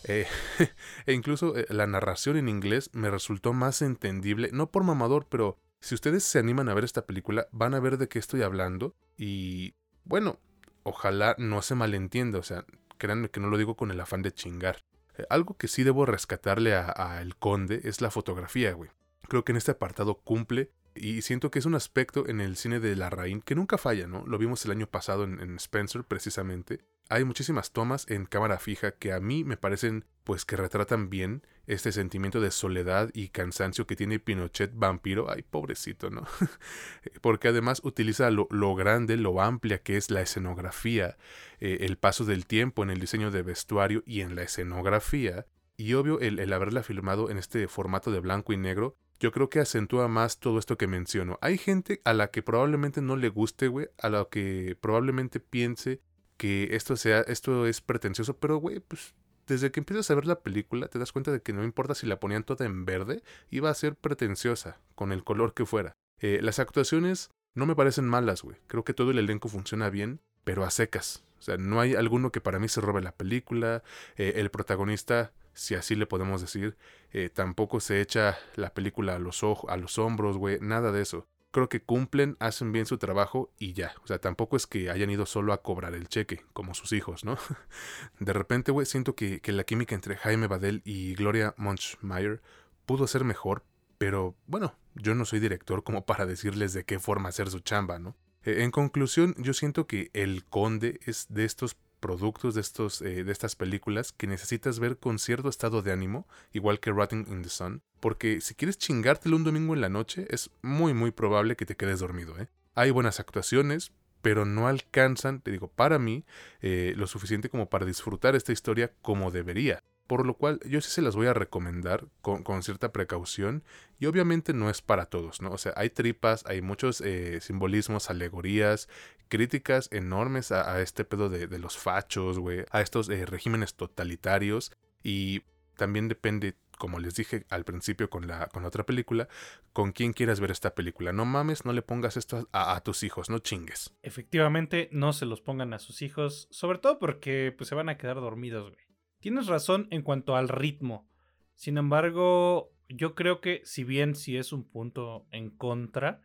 [0.04, 0.26] Eh,
[1.06, 5.58] e incluso eh, la narración en inglés me resultó más entendible, no por mamador, pero
[5.80, 8.94] si ustedes se animan a ver esta película, van a ver de qué estoy hablando
[9.16, 9.74] y,
[10.04, 10.38] bueno,
[10.82, 12.64] ojalá no se malentienda, o sea,
[12.98, 14.82] créanme que no lo digo con el afán de chingar.
[15.16, 18.90] Eh, algo que sí debo rescatarle a, a El Conde es la fotografía, güey.
[19.28, 22.80] Creo que en este apartado cumple y siento que es un aspecto en el cine
[22.80, 24.26] de Larraín que nunca falla, ¿no?
[24.26, 26.80] Lo vimos el año pasado en, Spencer precisamente.
[27.08, 31.42] Hay muchísimas tomas en cámara fija que a mí me parecen pues que retratan bien
[31.66, 35.30] este sentimiento de soledad y cansancio que tiene Pinochet vampiro.
[35.30, 36.26] Ay, pobrecito, ¿no?
[37.20, 41.16] Porque además utiliza lo, grande, lo amplia que es la escenografía,
[41.60, 45.46] eh, el paso del tiempo en el diseño de vestuario y en la escenografía.
[45.76, 49.50] Y obvio, el, el haberla filmado en este formato de blanco y negro yo creo
[49.50, 51.38] que acentúa más todo esto que menciono.
[51.42, 56.00] Hay gente a la que probablemente no le guste, güey, a la que probablemente piense
[56.38, 59.14] que esto sea, esto es pretencioso, pero güey, pues
[59.46, 62.06] desde que empiezas a ver la película te das cuenta de que no importa si
[62.06, 65.92] la ponían toda en verde, iba a ser pretenciosa, con el color que fuera.
[66.18, 68.56] Eh, las actuaciones no me parecen malas, güey.
[68.68, 71.24] Creo que todo el elenco funciona bien, pero a secas.
[71.38, 73.82] O sea, no hay alguno que para mí se robe la película.
[74.16, 76.78] Eh, el protagonista, si así le podemos decir,
[77.12, 80.58] eh, tampoco se echa la película a los, ojos, a los hombros, güey.
[80.62, 81.26] Nada de eso.
[81.50, 83.92] Creo que cumplen, hacen bien su trabajo y ya.
[84.02, 87.26] O sea, tampoco es que hayan ido solo a cobrar el cheque, como sus hijos,
[87.26, 87.36] ¿no?
[88.20, 92.40] De repente, güey, siento que, que la química entre Jaime Badel y Gloria Munchmeyer
[92.86, 93.62] pudo ser mejor,
[93.98, 97.98] pero bueno, yo no soy director como para decirles de qué forma hacer su chamba,
[97.98, 98.16] ¿no?
[98.44, 103.24] Eh, en conclusión, yo siento que El Conde es de estos productos de, estos, eh,
[103.24, 107.42] de estas películas que necesitas ver con cierto estado de ánimo, igual que Rotting in
[107.42, 111.56] the Sun, porque si quieres chingártelo un domingo en la noche, es muy muy probable
[111.56, 112.38] que te quedes dormido.
[112.38, 112.48] ¿eh?
[112.74, 116.24] Hay buenas actuaciones, pero no alcanzan, te digo, para mí,
[116.60, 120.90] eh, lo suficiente como para disfrutar esta historia como debería por lo cual yo sí
[120.90, 123.62] se las voy a recomendar con, cierta precaución
[124.00, 125.52] y obviamente no es para todos, ¿no?
[125.52, 127.00] O sea, hay tripas, hay muchos
[127.40, 128.88] simbolismos, alegorías,
[129.30, 135.44] críticas enormes a, este pedo de, los fachos, güey, a estos eh, regímenes totalitarios y
[135.76, 139.28] también depende como les dije al principio con la, con otra película,
[139.74, 141.12] con quién quieras ver esta película.
[141.12, 143.94] No mames, no le pongas esto a, a, tus hijos, no chingues.
[144.02, 147.98] Efectivamente, no se los pongan a sus hijos, sobre todo porque pues, se van a
[147.98, 148.82] quedar dormidos, güey.
[149.20, 151.06] Tienes razón en cuanto al ritmo.
[151.54, 156.22] Sin embargo, yo creo que si bien si es un punto en contra,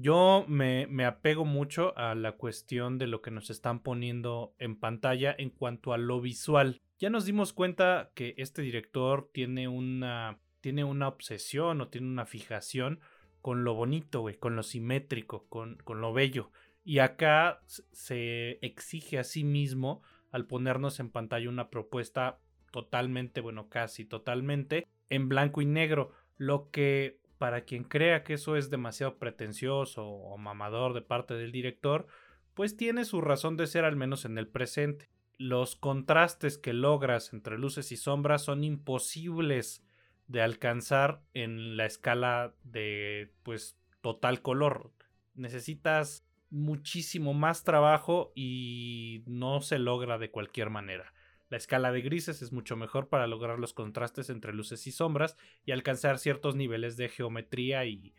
[0.00, 4.78] yo me, me, apego mucho a la cuestión de lo que nos están poniendo en
[4.78, 6.80] pantalla en cuanto a lo visual.
[7.00, 12.26] Ya nos dimos cuenta que este director tiene una, tiene una obsesión o tiene una
[12.26, 13.00] fijación
[13.42, 16.52] con lo bonito, güey, con lo simétrico, con, con lo bello.
[16.84, 22.38] Y acá se exige a sí mismo al ponernos en pantalla una propuesta
[22.70, 28.56] totalmente, bueno, casi totalmente en blanco y negro, lo que para quien crea que eso
[28.56, 32.06] es demasiado pretencioso o mamador de parte del director,
[32.54, 35.08] pues tiene su razón de ser al menos en el presente.
[35.38, 39.84] Los contrastes que logras entre luces y sombras son imposibles
[40.26, 44.92] de alcanzar en la escala de pues total color.
[45.34, 51.12] Necesitas muchísimo más trabajo y no se logra de cualquier manera.
[51.48, 55.36] La escala de grises es mucho mejor para lograr los contrastes entre luces y sombras
[55.64, 58.14] y alcanzar ciertos niveles de geometría y,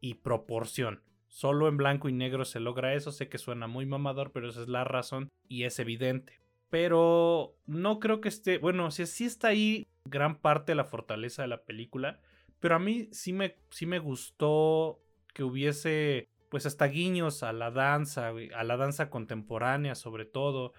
[0.00, 1.02] y proporción.
[1.28, 4.62] Solo en blanco y negro se logra eso, sé que suena muy mamador, pero esa
[4.62, 6.40] es la razón y es evidente.
[6.70, 11.42] Pero no creo que esté, bueno, si sí está ahí gran parte de la fortaleza
[11.42, 12.20] de la película,
[12.60, 15.00] pero a mí sí me, sí me gustó
[15.34, 20.72] que hubiese pues hasta guiños a la danza, a la danza contemporánea sobre todo,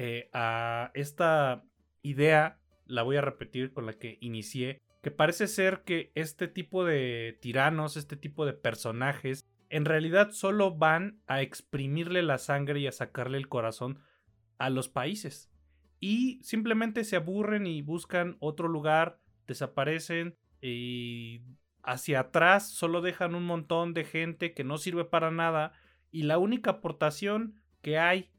[0.00, 1.64] eh, a esta
[2.02, 6.84] idea, la voy a repetir con la que inicié, que parece ser que este tipo
[6.84, 12.86] de tiranos, este tipo de personajes, en realidad solo van a exprimirle la sangre y
[12.86, 13.98] a sacarle el corazón
[14.58, 15.50] a los países.
[15.98, 21.42] Y simplemente se aburren y buscan otro lugar, desaparecen y
[21.82, 25.72] hacia atrás solo dejan un montón de gente que no sirve para nada
[26.12, 28.30] y la única aportación que hay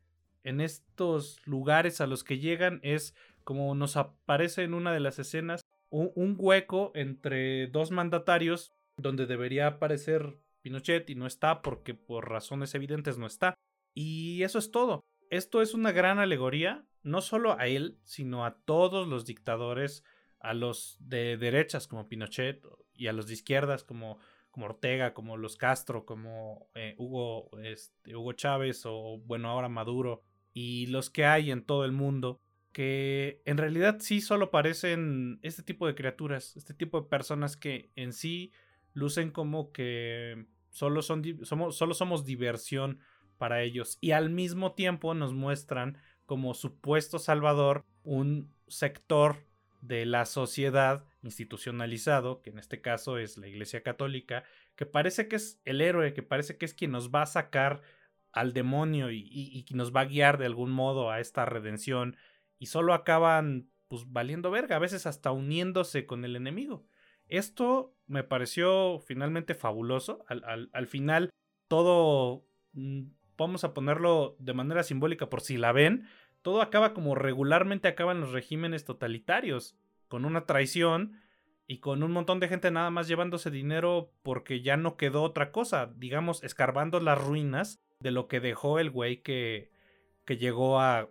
[0.43, 5.19] en estos lugares a los que llegan es como nos aparece en una de las
[5.19, 12.29] escenas un, hueco entre dos mandatarios donde debería aparecer Pinochet y no está porque por
[12.29, 13.55] razones evidentes no está.
[13.93, 15.01] Y eso es todo.
[15.29, 20.03] Esto es una gran alegoría, no solo a él, sino a todos los dictadores,
[20.39, 24.19] a los de derechas como Pinochet y a los de izquierdas como,
[24.51, 30.23] como Ortega, como los Castro, como eh, Hugo, este, Hugo Chávez o bueno, ahora Maduro
[30.53, 35.63] y los que hay en todo el mundo que en realidad sí solo parecen este
[35.63, 38.51] tipo de criaturas, este tipo de personas que en sí
[38.93, 42.99] lucen como que solo, son, solo somos diversión
[43.37, 49.47] para ellos y al mismo tiempo nos muestran como supuesto salvador un sector
[49.81, 54.43] de la sociedad institucionalizado, que en este caso es la Iglesia Católica,
[54.75, 57.81] que parece que es el héroe, que parece que es quien nos va a sacar
[58.31, 62.15] al demonio y, y, nos va a guiar de algún modo a esta redención,
[62.57, 66.85] y solo acaban pues valiendo verga, a veces hasta uniéndose con el enemigo.
[67.27, 70.25] Esto me pareció finalmente fabuloso.
[70.27, 71.29] Al, al final,
[71.67, 73.03] todo, mm,
[73.37, 76.07] vamos a ponerlo de manera simbólica por si la ven,
[76.41, 79.75] todo acaba como regularmente acaban los regímenes totalitarios,
[80.07, 81.21] con una traición
[81.67, 85.51] y con un montón de gente nada más llevándose dinero porque ya no quedó otra
[85.51, 89.71] cosa, digamos, escarbando las ruinas de lo que dejó el güey que,
[90.25, 91.09] que llegó a,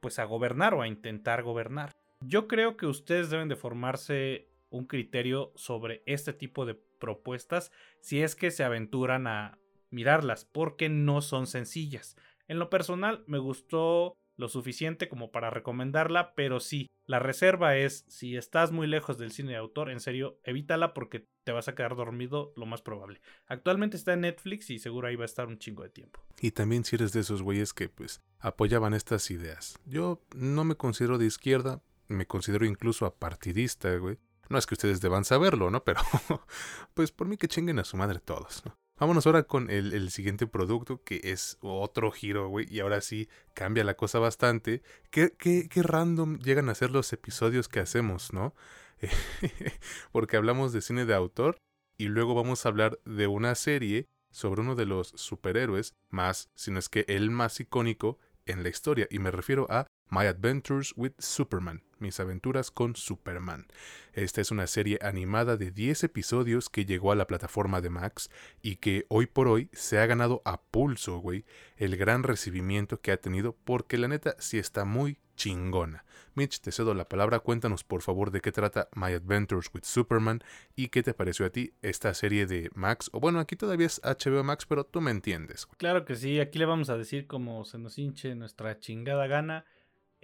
[0.00, 1.92] pues a gobernar o a intentar gobernar.
[2.20, 8.22] Yo creo que ustedes deben de formarse un criterio sobre este tipo de propuestas si
[8.22, 9.58] es que se aventuran a
[9.90, 12.16] mirarlas, porque no son sencillas.
[12.48, 18.06] En lo personal me gustó lo suficiente como para recomendarla, pero sí, la reserva es
[18.08, 21.74] si estás muy lejos del cine de autor, en serio, evítala porque te vas a
[21.74, 23.20] quedar dormido lo más probable.
[23.46, 26.20] Actualmente está en Netflix y seguro ahí va a estar un chingo de tiempo.
[26.40, 29.78] Y también si eres de esos güeyes que pues apoyaban estas ideas.
[29.86, 34.18] Yo no me considero de izquierda, me considero incluso apartidista, güey.
[34.48, 35.82] No es que ustedes deban saberlo, ¿no?
[35.84, 36.00] Pero
[36.94, 38.76] pues por mí que chinguen a su madre todos, ¿no?
[39.02, 42.68] Vámonos ahora con el, siguiente producto, que es otro giro, güey.
[42.70, 44.80] Y ahora sí cambia la cosa bastante.
[45.10, 48.54] ¿Qué, qué, qué random llegan a ser los episodios que hacemos, no?
[50.12, 51.58] Porque hablamos de cine de autor
[51.98, 56.70] y luego vamos a hablar de una serie sobre uno de los superhéroes más, si
[56.70, 59.08] no es que el más icónico en la historia.
[59.10, 63.66] Y me refiero a My Adventures with Superman, mis aventuras con Superman.
[64.12, 68.28] Esta es una serie animada de 10 episodios que llegó a la plataforma de Max
[68.60, 71.46] y que hoy por hoy se ha ganado a pulso, güey,
[71.78, 76.04] el gran recibimiento que ha tenido porque la neta sí está muy chingona.
[76.34, 80.42] Mitch, te cedo la palabra, cuéntanos por favor de qué trata My Adventures with Superman
[80.74, 84.00] y qué te pareció a ti esta serie de Max, o bueno, aquí todavía es
[84.02, 85.66] HBO Max, pero tú me entiendes.
[85.76, 89.64] Claro que sí, aquí le vamos a decir como se nos hinche nuestra chingada gana.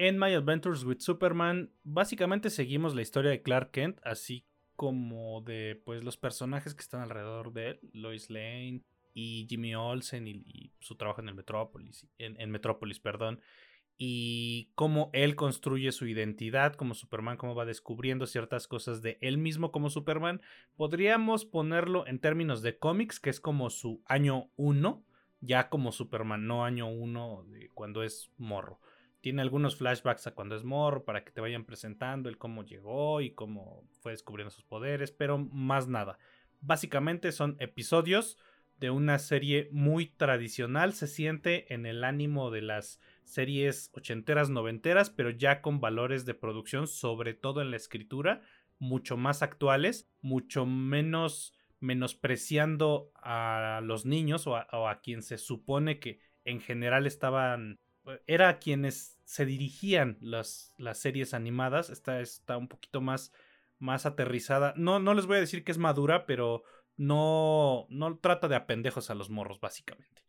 [0.00, 5.82] En My Adventures with Superman, básicamente seguimos la historia de Clark Kent, así como de
[5.84, 10.94] pues los personajes que están alrededor de él, Lois Lane y Jimmy Olsen y, su
[10.94, 13.40] trabajo en el Metrópolis, en, Metrópolis, perdón,
[13.96, 19.36] y cómo él construye su identidad como Superman, cómo va descubriendo ciertas cosas de él
[19.36, 20.40] mismo como Superman.
[20.76, 25.04] Podríamos ponerlo en términos de cómics, que es como su año 1,
[25.40, 28.78] ya como Superman, no año 1 de cuando es morro
[29.20, 33.20] tiene algunos flashbacks a cuando es morro para que te vayan presentando el cómo llegó
[33.20, 36.18] y cómo fue descubriendo sus poderes, pero más nada.
[36.60, 38.38] Básicamente son episodios
[38.78, 45.10] de una serie muy tradicional, se siente en el ánimo de las series ochenteras, noventeras,
[45.10, 48.42] pero ya con valores de producción, sobre todo en la escritura,
[48.78, 55.38] mucho más actuales, mucho menos menospreciando a los niños o a, o a quien se
[55.38, 57.80] supone que en general estaban
[58.26, 61.90] era quienes se dirigían las, las series animadas.
[61.90, 63.32] Esta está un poquito más,
[63.78, 64.74] más aterrizada.
[64.76, 66.62] No, no les voy a decir que es madura, pero
[66.96, 70.22] no, no trata de apendejos a los morros, básicamente.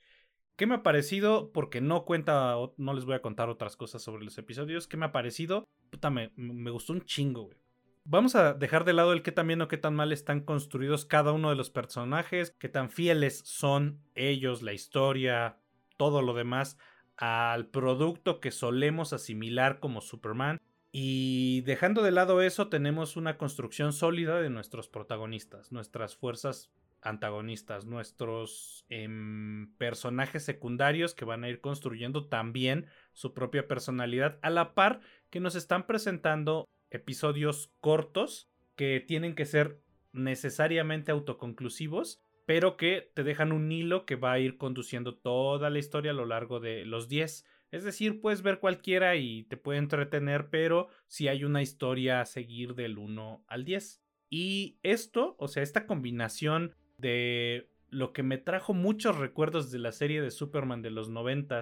[0.56, 1.52] ¿Qué me ha parecido?
[1.54, 4.88] Porque no cuenta, no les voy a contar otras cosas sobre los episodios.
[4.88, 5.66] ¿Qué me ha parecido?
[5.90, 7.58] Puta, me, me gustó un chingo, güey.
[8.04, 11.06] Vamos a dejar de lado el qué tan bien o qué tan mal están construidos
[11.06, 15.60] cada uno de los personajes, qué tan fieles son ellos, la historia,
[15.96, 16.78] todo lo demás
[17.20, 20.62] al producto que solemos asimilar como Superman.
[20.92, 27.86] Y dejando de lado eso, tenemos una construcción sólida de nuestros protagonistas, nuestras fuerzas antagonistas,
[27.86, 34.74] nuestros em, personajes secundarios que van a ir construyendo también su propia personalidad, a la
[34.74, 39.82] par que nos están presentando episodios cortos que tienen que ser
[40.14, 45.78] necesariamente autoconclusivos pero que te dejan un hilo que va a ir conduciendo toda la
[45.78, 47.46] historia a lo largo de los 10.
[47.70, 52.26] Es decir, puedes ver cualquiera y te puede entretener, pero si hay una historia a
[52.26, 54.02] seguir del 1 al 10.
[54.32, 59.92] Y esto, o sea, esta combinación de lo que me trajo muchos recuerdos de la
[59.92, 61.62] serie de Superman de los 90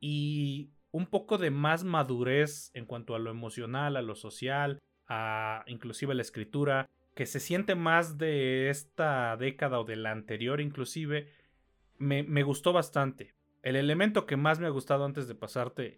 [0.00, 5.64] y un poco de más madurez en cuanto a lo emocional, a lo social, a
[5.66, 11.28] inclusive la escritura, que se siente más de esta década o de la anterior inclusive,
[11.98, 13.34] me, me gustó bastante.
[13.62, 15.96] El elemento que más me ha gustado antes de pasarte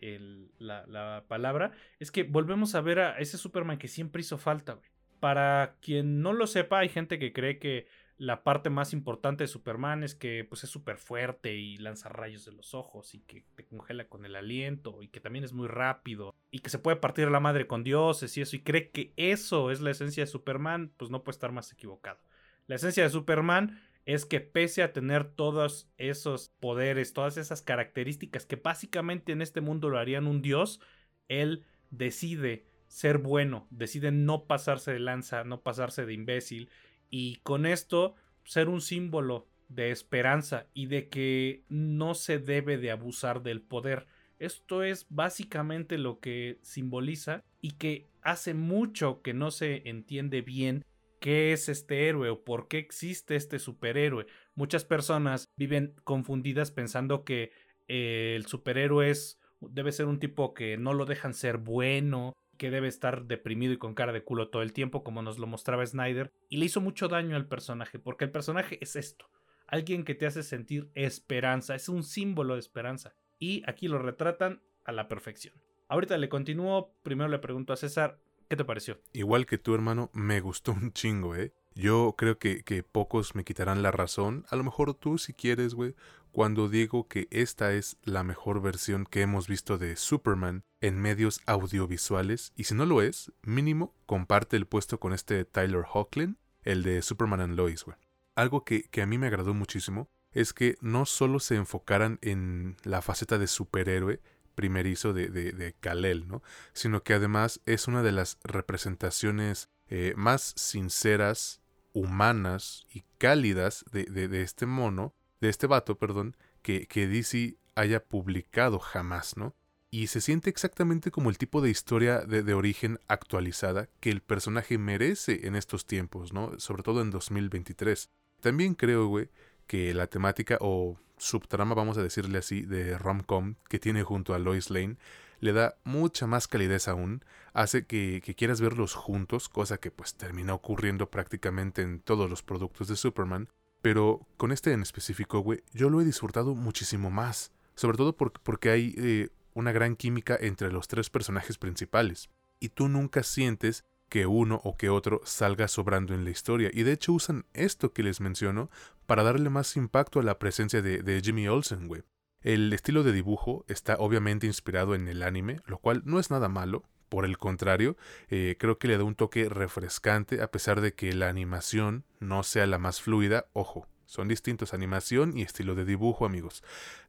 [0.59, 4.79] la, la, palabra es que volvemos a ver a ese Superman que siempre hizo falta.
[5.19, 9.49] Para quien no lo sepa, hay gente que cree que la parte más importante de
[9.49, 13.45] Superman es que pues, es súper fuerte y lanza rayos de los ojos y que
[13.55, 16.97] te congela con el aliento y que también es muy rápido y que se puede
[16.97, 20.29] partir la madre con dioses y eso y cree que eso es la esencia de
[20.31, 22.21] Superman, pues no puede estar más equivocado.
[22.67, 28.47] La esencia de Superman es que pese a tener todos esos poderes, todas esas características
[28.47, 30.81] que básicamente en este mundo lo harían un dios,
[31.29, 36.71] él decide ser bueno, decide no pasarse de lanza, no pasarse de imbécil
[37.11, 42.91] y con esto ser un símbolo de esperanza y de que no se debe de
[42.91, 44.07] abusar del poder.
[44.39, 50.85] Esto es básicamente lo que simboliza y que hace mucho que no se entiende bien
[51.21, 54.27] qué es este héroe o por qué existe este superhéroe.
[54.55, 57.51] Muchas personas viven confundidas pensando que
[57.89, 62.89] el superhéroe es, debe ser un tipo que no lo dejan ser bueno que debe
[62.89, 66.33] estar deprimido y con cara de culo todo el tiempo, como nos lo mostraba Snyder,
[66.49, 69.29] y le hizo mucho daño al personaje, porque el personaje es esto,
[69.67, 74.63] alguien que te hace sentir esperanza, es un símbolo de esperanza, y aquí lo retratan
[74.85, 75.55] a la perfección.
[75.89, 79.01] Ahorita le continúo, primero le pregunto a César, ¿qué te pareció?
[79.13, 81.53] Igual que tú, hermano, me gustó un chingo, ¿eh?
[81.77, 85.95] Yo creo que, pocos me quitarán la razón, a lo mejor tú si quieres, güey,
[86.33, 91.43] cuando digo que esta es la mejor versión que hemos visto de Superman en medios
[91.45, 96.83] audiovisuales, y si no lo es, mínimo comparte el puesto con este Tyler Hoechlin, el
[96.83, 97.99] de Superman and Lois, güey.
[98.35, 103.03] Algo que, a mí me agradó muchísimo es que no solo se enfocaran en la
[103.03, 104.23] faceta de superhéroe
[104.55, 106.43] primerizo de, de, de Kal-El, ¿no?
[106.73, 111.61] sino que además es una de las representaciones eh, más sinceras,
[111.97, 118.05] humanas y cálidas de, de, este mono, de este vato, perdón, que, que DC haya
[118.05, 119.55] publicado jamás, ¿no?
[119.91, 124.21] Y se siente exactamente como el tipo de historia de, de, origen actualizada que el
[124.21, 126.61] personaje merece en estos tiempos, ¿no?
[126.61, 128.11] Sobre todo en 2023.
[128.43, 129.31] También creo, güey,
[129.67, 134.39] que la temática o subtrama, vamos a decirle así, de rom-com que tiene junto a
[134.39, 134.99] Lois Lane
[135.41, 140.55] le da mucha más calidez aún, hace que, quieras verlos juntos, cosa que pues termina
[140.55, 143.49] ocurriendo prácticamente en todos los productos de Superman,
[143.83, 148.41] pero con este en específico, güey, yo lo he disfrutado muchísimo más, sobre todo porque,
[148.43, 152.31] porque hay eh, una gran química entre los tres personajes principales,
[152.61, 156.71] y tú nunca sientes que uno o que otro salga sobrando en la historia.
[156.73, 158.71] Y de hecho usan esto que les menciono
[159.07, 162.03] para darle más impacto a la presencia de, de Jimmy Olsen, güey.
[162.43, 166.49] El estilo de dibujo está obviamente inspirado en el anime, lo cual no es nada
[166.49, 166.85] malo.
[167.09, 167.97] Por el contrario,
[168.29, 172.43] eh, creo que le da un toque refrescante a pesar de que la animación no
[172.43, 173.47] sea la más fluida.
[173.53, 176.63] Ojo, son distintos animación y estilo de dibujo, amigos.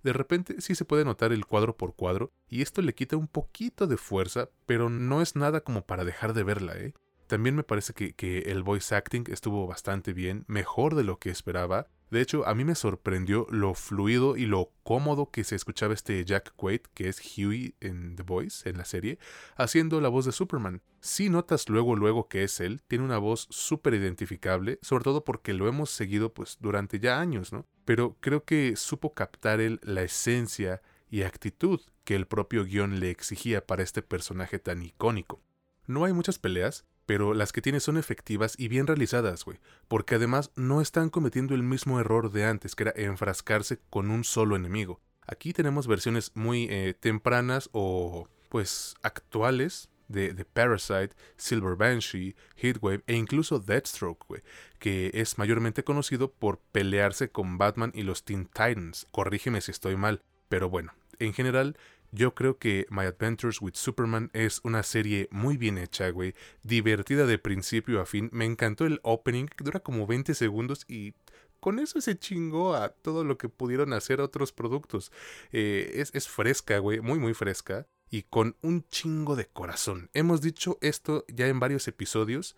[0.04, 3.28] De repente sí se puede notar el cuadro por cuadro, y esto le quita un
[3.28, 6.94] poquito de fuerza, pero no es nada como para dejar de verla, ¿eh?
[7.28, 11.30] También me parece que, que el voice acting estuvo bastante bien, mejor de lo que
[11.30, 11.88] esperaba.
[12.10, 16.24] De hecho, a mí me sorprendió lo fluido y lo cómodo que se escuchaba este
[16.24, 19.20] Jack Quaid, que es Huey en The Voice, en la serie,
[19.58, 20.82] haciendo la voz de Superman.
[21.02, 25.54] Si notas luego, luego que es él, tiene una voz súper identificable, sobre todo porque
[25.54, 27.66] lo hemos seguido pues durante ya años, ¿no?
[27.84, 33.10] Pero creo que supo captar él la esencia y actitud que el propio guion le
[33.10, 35.42] exigía para este personaje tan icónico.
[35.86, 40.16] No hay muchas peleas, pero las que tiene son efectivas y bien realizadas, güey, porque
[40.16, 44.58] además no están cometiendo el mismo error de antes, que era enfrascarse con un solo
[44.58, 45.00] enemigo.
[45.26, 53.04] Aquí tenemos versiones muy eh, tempranas o pues actuales de, de, Parasite, Silver Banshee, Heatwave
[53.08, 54.42] e incluso Deathstroke, güey,
[54.78, 59.08] que es mayormente conocido por pelearse con Batman y los Teen Titans.
[59.12, 61.78] Corrígeme si estoy mal, pero bueno, en general
[62.12, 66.34] yo creo que My Adventures with Superman es una serie muy bien hecha, güey.
[66.64, 68.30] Divertida de principio a fin.
[68.32, 71.14] Me encantó el opening, que dura como 20 segundos y
[71.60, 75.12] con eso se chingó a todo lo que pudieron hacer otros productos.
[75.52, 77.88] Eh, es, es fresca, güey, muy, muy fresca.
[78.10, 80.10] Y con un chingo de corazón.
[80.14, 82.56] Hemos dicho esto ya en varios episodios,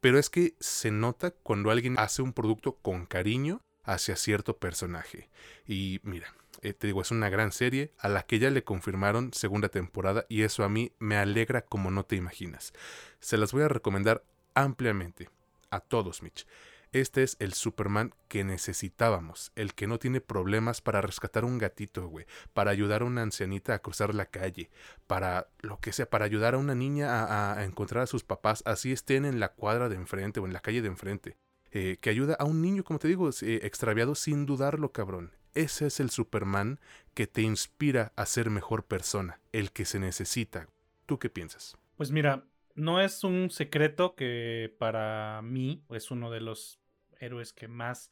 [0.00, 5.28] pero es que se nota cuando alguien hace un producto con cariño hacia cierto personaje.
[5.66, 6.32] Y mira,
[6.62, 10.24] eh, te digo, es una gran serie a la que ya le confirmaron segunda temporada
[10.28, 12.72] y eso a mí me alegra como no te imaginas.
[13.20, 15.28] Se las voy a recomendar ampliamente
[15.70, 16.46] a todos, Mitch.
[16.92, 22.06] Este es el Superman que necesitábamos, el que no tiene problemas para rescatar un gatito,
[22.06, 24.70] güey, para ayudar a una ancianita a cruzar la calle,
[25.06, 28.92] para lo que sea, para ayudar a una niña a, encontrar a sus papás, así
[28.92, 31.36] estén en la cuadra de enfrente o en la calle de enfrente.
[31.70, 35.32] Eh, que ayuda a un niño, como te digo, eh, extraviado sin dudarlo, cabrón.
[35.54, 36.80] Ese es el Superman
[37.14, 40.68] que te inspira a ser mejor persona, el que se necesita.
[41.06, 41.76] ¿Tú qué piensas?
[41.96, 46.80] Pues mira, no es un secreto que para mí es uno de los
[47.20, 48.10] héroes que más,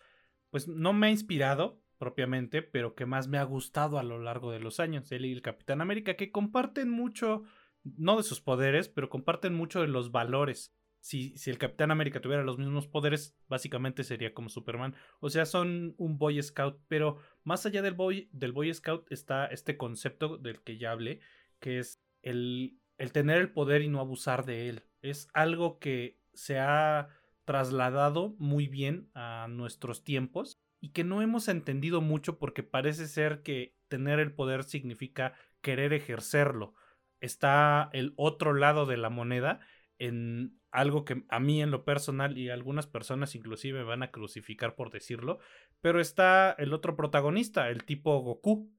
[0.50, 4.52] pues no me ha inspirado propiamente, pero que más me ha gustado a lo largo
[4.52, 5.10] de los años.
[5.12, 7.42] Él y el Capitán América, que comparten mucho,
[7.84, 12.20] no de sus poderes, pero comparten mucho de los valores si, si, el Capitán América
[12.20, 14.94] tuviera los mismos poderes, básicamente sería como Superman.
[15.20, 19.46] O sea, son un Boy Scout, pero más allá del Boy, del Boy Scout está
[19.46, 21.20] este concepto del que ya hablé,
[21.58, 24.84] que es el, el tener el poder y no abusar de él.
[25.00, 27.08] Es algo que se ha
[27.44, 33.42] trasladado muy bien a nuestros tiempos y que no hemos entendido mucho porque parece ser
[33.42, 36.74] que tener el poder significa querer ejercerlo.
[37.20, 39.60] Está el otro lado de la moneda
[40.00, 44.74] en algo que a mí en lo personal y algunas personas inclusive van a crucificar
[44.74, 45.38] por decirlo,
[45.80, 48.70] pero está el otro protagonista, el tipo Goku,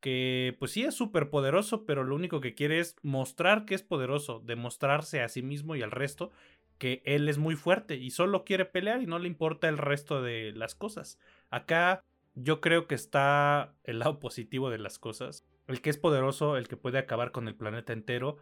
[0.00, 3.82] que pues sí es súper poderoso, pero lo único que quiere es mostrar que es
[3.82, 6.30] poderoso, demostrarse a sí mismo y al resto
[6.78, 10.22] que él es muy fuerte y solo quiere pelear y no le importa el resto
[10.22, 11.18] de las cosas.
[11.50, 12.02] Acá
[12.34, 15.46] yo creo que está el lado positivo de las cosas.
[15.68, 18.38] El que es poderoso, el que puede acabar con el planeta entero,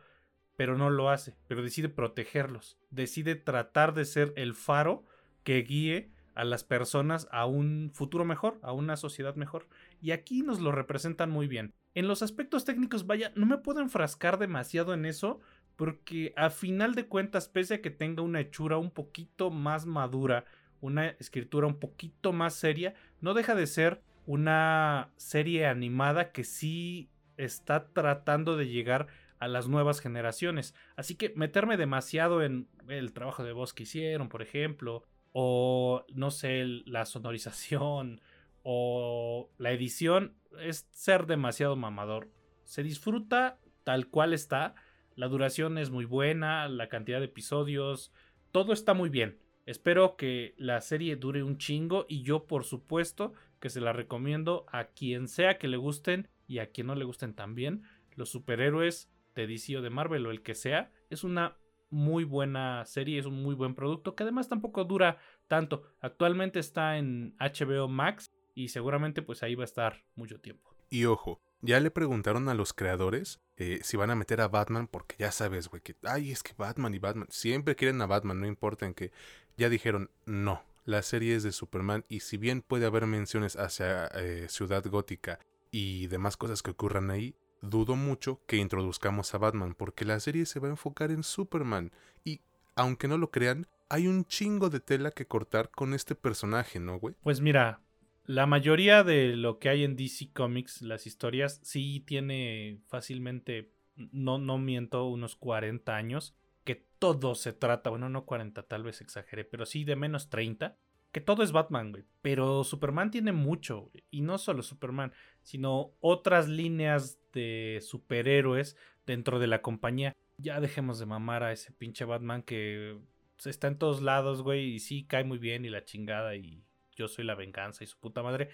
[0.59, 5.05] pero no lo hace, pero decide protegerlos, decide tratar de ser el faro
[5.45, 9.69] que guíe a las personas a un futuro mejor, a una sociedad mejor.
[10.03, 11.75] Y aquí nos lo representan muy bien.
[11.95, 15.39] En los aspectos técnicos, vaya, no me puedo enfrascar demasiado en eso,
[15.77, 20.45] porque a final de cuentas, pese a que tenga una hechura un poquito más madura,
[20.81, 27.11] una escritura un poquito más seria, no deja de ser una serie animada que sí
[27.37, 29.07] está tratando de llegar
[29.39, 30.75] a las nuevas generaciones.
[30.97, 36.31] Así que meterme demasiado en el trabajo de voz que hicieron, por ejemplo, o no
[36.31, 38.21] sé, la sonorización
[38.63, 42.29] o la edición es ser demasiado mamador.
[42.65, 44.75] Se disfruta tal cual está,
[45.15, 48.13] la duración es muy buena, la cantidad de episodios,
[48.53, 49.39] todo está muy bien.
[49.67, 54.65] Espero que la serie dure un chingo y yo por supuesto que se la recomiendo
[54.71, 57.83] a quien sea que le gusten y a quien no le gusten también.
[58.15, 59.11] Los superhéroes
[59.47, 61.57] de de Marvel o el que sea, es una
[61.91, 65.83] muy buena serie, es un muy buen producto que además tampoco dura tanto.
[66.01, 70.75] Actualmente está en HBO Max y seguramente pues ahí va a estar mucho tiempo.
[70.91, 74.87] Y ojo, ya le preguntaron a los creadores eh, si van a meter a Batman
[74.87, 78.41] porque ya sabes, güey, que, ay, es que Batman y Batman, siempre quieren a Batman,
[78.41, 79.11] no importa en qué.
[79.57, 84.07] Ya dijeron, no, la serie es de Superman y si bien puede haber menciones hacia
[84.15, 89.75] eh, Ciudad Gótica y demás cosas que ocurran ahí, dudo mucho que introduzcamos a Batman
[89.75, 91.93] porque la serie se va a enfocar en Superman
[92.25, 92.41] y,
[92.77, 96.99] aunque no lo crean, hay un chingo de tela que cortar con este personaje, ¿no,
[96.99, 97.15] güey?
[97.23, 97.81] Pues mira,
[98.27, 104.39] la mayoría de lo que hay en DC Comics, las historias, sí tiene fácilmente, no,
[104.39, 106.35] no miento, unos 40 años,
[106.65, 110.77] que todo se trata, bueno, no 40, tal vez exageré, pero sí de menos 30
[111.19, 112.05] que todo es Batman, güey.
[112.23, 115.13] Pero Superman tiene mucho, Y no solo Superman,
[115.43, 120.15] sino otras líneas de superhéroes dentro de la compañía.
[120.37, 123.01] Ya dejemos de mamar a ese pinche Batman que
[123.45, 124.75] está en todos lados, güey.
[124.75, 126.37] Y sí, cae muy bien y la chingada.
[126.37, 126.63] Y
[126.95, 128.51] yo soy la venganza y su puta madre.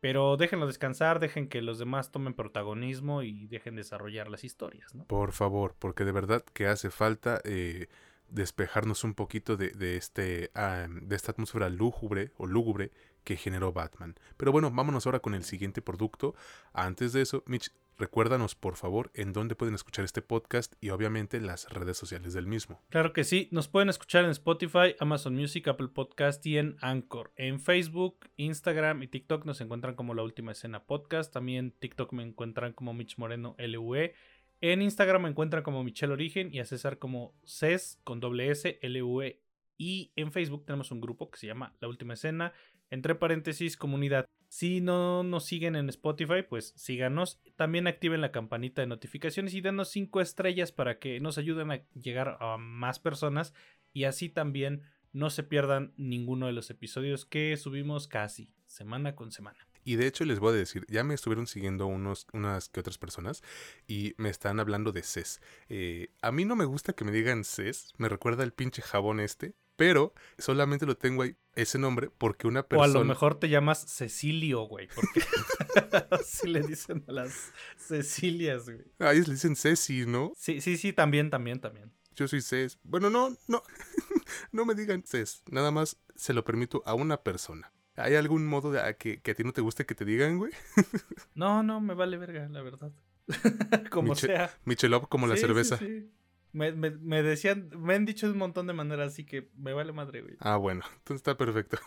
[0.00, 5.04] Pero déjenlo descansar, dejen que los demás tomen protagonismo y dejen desarrollar las historias, ¿no?
[5.04, 7.88] Por favor, porque de verdad que hace falta eh,
[8.28, 12.90] despejarnos un poquito de, de este, de esta atmósfera lúgubre o lúgubre
[13.24, 14.14] que generó Batman.
[14.36, 16.34] Pero bueno, vámonos ahora con el siguiente producto.
[16.72, 21.40] Antes de eso, Mitch, recuérdanos por favor en dónde pueden escuchar este podcast y obviamente
[21.40, 22.80] las redes sociales del mismo.
[22.88, 27.32] Claro que sí, nos pueden escuchar en Spotify, Amazon Music, Apple Podcast y en Anchor.
[27.36, 31.32] En Facebook, Instagram y TikTok nos encuentran como La Última Escena Podcast.
[31.32, 34.14] También TikTok me encuentran como Mitch Moreno LUE.
[34.60, 38.78] En Instagram me encuentran como Michelle Origen y a César como CES con doble S,
[38.80, 39.42] L, U, E.
[39.76, 42.54] Y en Facebook tenemos un grupo que se llama La Última Escena,
[42.88, 44.26] entre paréntesis, comunidad.
[44.48, 47.42] Si no nos siguen en Spotify, pues síganos.
[47.56, 51.84] También activen la campanita de notificaciones y denos 5 estrellas para que nos ayuden a
[51.94, 53.52] llegar a más personas
[53.92, 54.82] y así también
[55.12, 59.65] no se pierdan ninguno de los episodios que subimos casi semana con semana.
[59.86, 62.98] Y de hecho les voy a decir, ya me estuvieron siguiendo unos, unas que otras
[62.98, 63.44] personas
[63.86, 65.40] y me están hablando de CES.
[65.68, 69.20] Eh, a mí no me gusta que me digan CES, me recuerda el pinche jabón
[69.20, 72.94] este, pero solamente lo tengo ahí, ese nombre, porque una persona...
[72.94, 75.20] O a lo mejor te llamas Cecilio, güey, porque
[76.10, 78.82] así le dicen a las Cecilias, güey.
[78.98, 80.32] Ah, ellos le dicen Ceci, ¿no?
[80.36, 81.92] Sí, sí, sí, también, también, también.
[82.16, 82.80] Yo soy CES.
[82.82, 83.62] Bueno, no, no,
[84.50, 87.72] no me digan CES, nada más se lo permito a una persona.
[87.96, 90.52] ¿Hay algún modo de, a que, a ti no te guste que te digan, güey?
[91.34, 92.92] no, no, me vale verga, la verdad.
[93.90, 94.50] como sea.
[94.64, 95.78] Michelop como la cerveza.
[95.78, 96.10] Sí,
[96.52, 99.92] Me, me, decían, me han dicho de un montón de maneras, así que me vale
[99.92, 100.36] madre, güey.
[100.40, 101.78] Ah, bueno, entonces está perfecto.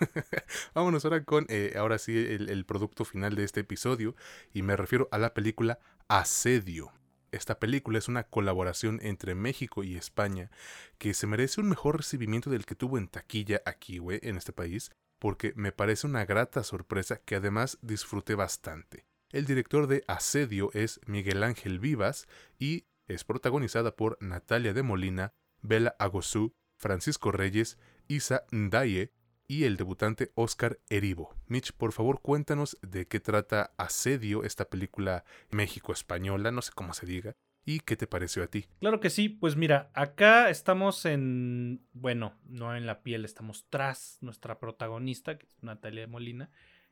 [0.74, 4.16] Vámonos ahora con, eh, ahora sí, el, el producto final de este episodio,
[4.54, 6.92] y me refiero a la película Asedio.
[7.32, 10.50] Esta película es una colaboración entre México y España
[10.98, 14.52] que se merece un mejor recibimiento del que tuvo en taquilla aquí, güey, en este
[14.52, 19.06] país, porque me parece una grata sorpresa que además disfruté bastante.
[19.32, 25.34] El director de Asedio es Miguel Ángel Vivas y es protagonizada por Natalia de Molina,
[25.62, 29.12] Bela Agosú, Francisco Reyes, Isa Ndaye
[29.48, 31.36] y el debutante Oscar Erivo.
[31.48, 37.06] Mitch, por favor cuéntanos de qué trata Asedio, esta película México-española, no sé cómo se
[37.06, 37.36] diga,
[37.70, 38.66] ¿Y qué te pareció a ti?
[38.80, 44.18] Claro que sí, pues mira, acá estamos en, bueno, no en la piel, estamos tras
[44.22, 46.50] nuestra protagonista, que es Natalia Molina,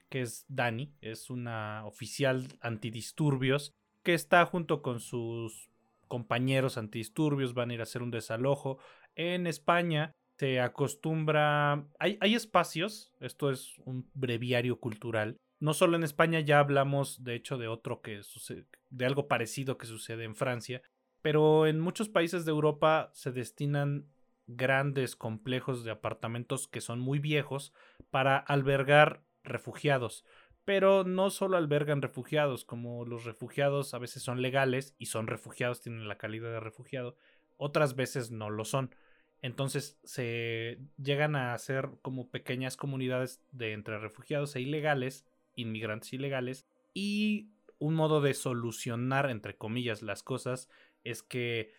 [0.08, 3.74] que es Dani, es una oficial antidisturbios
[4.04, 5.72] que está junto con sus
[6.08, 8.78] compañeros antidisturbios, van a ir a hacer un desalojo.
[9.16, 16.04] En España se acostumbra, hay, hay espacios, esto es un breviario cultural, no solo en
[16.04, 20.36] España, ya hablamos de hecho de otro que sucede, de algo parecido que sucede en
[20.36, 20.82] Francia,
[21.22, 24.08] pero en muchos países de Europa se destinan
[24.48, 27.74] grandes complejos de apartamentos que son muy viejos
[28.10, 30.26] para albergar refugiados.
[30.64, 35.82] Pero no solo albergan refugiados, como los refugiados a veces son legales y son refugiados,
[35.82, 37.16] tienen la calidad de refugiado,
[37.58, 38.94] otras veces no lo son.
[39.42, 45.26] Entonces se llegan a hacer como pequeñas comunidades de entre refugiados e ilegales,
[45.58, 50.70] inmigrantes ilegales, y un modo de solucionar, entre comillas, las cosas
[51.04, 51.72] es que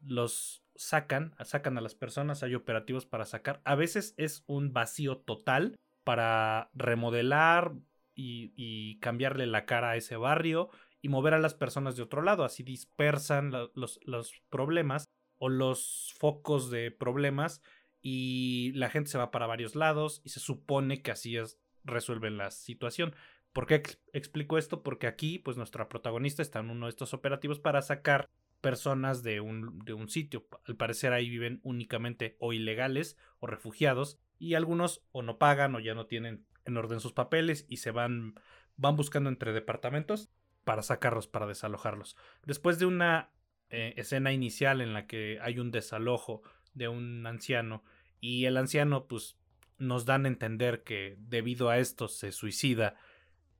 [0.00, 3.62] los sacan, sacan a las personas, hay operativos para sacar.
[3.64, 7.74] A veces es un vacío total para remodelar
[8.14, 10.70] y, cambiarle la cara a ese barrio
[11.02, 12.44] y mover a las personas de otro lado.
[12.44, 15.04] Así dispersan los, los problemas
[15.38, 17.62] o los focos de problemas
[18.00, 22.36] y la gente se va para varios lados y se supone que así es, resuelven
[22.36, 23.14] la situación.
[23.52, 23.82] ¿Por qué
[24.12, 24.82] explico esto?
[24.82, 28.28] Porque aquí, pues nuestra protagonista está en uno de estos operativos para sacar
[28.60, 30.46] personas de un, de un sitio.
[30.66, 35.80] Al parecer ahí viven únicamente o ilegales o refugiados y algunos o no pagan o
[35.80, 38.34] ya no tienen en orden sus papeles y se van,
[38.76, 40.28] van buscando entre departamentos
[40.64, 42.16] para sacarlos, para desalojarlos.
[42.44, 43.30] Después de una
[43.70, 46.42] eh, escena inicial en la que hay un desalojo
[46.74, 47.84] de un anciano
[48.20, 49.36] y el anciano pues
[49.78, 52.96] nos dan a entender que debido a esto se suicida,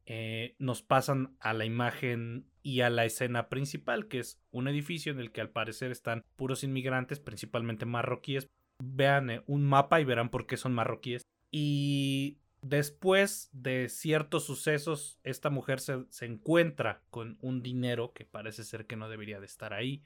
[0.07, 5.13] eh, nos pasan a la imagen y a la escena principal, que es un edificio
[5.13, 8.49] en el que al parecer están puros inmigrantes, principalmente marroquíes.
[8.83, 11.23] Vean eh, un mapa y verán por qué son marroquíes.
[11.51, 18.87] Y después de ciertos sucesos, esta mujer se, encuentra con un dinero que parece ser
[18.87, 20.03] que no debería de estar ahí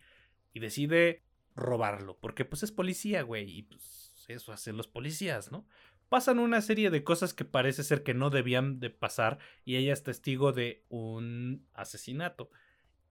[0.52, 1.22] y decide
[1.56, 5.66] robarlo, porque pues es policía, güey, y pues eso hacen los policías, ¿no?
[6.10, 9.92] Pasan una serie de cosas que parece ser que no debían de pasar y ella
[9.92, 12.50] es testigo de un asesinato.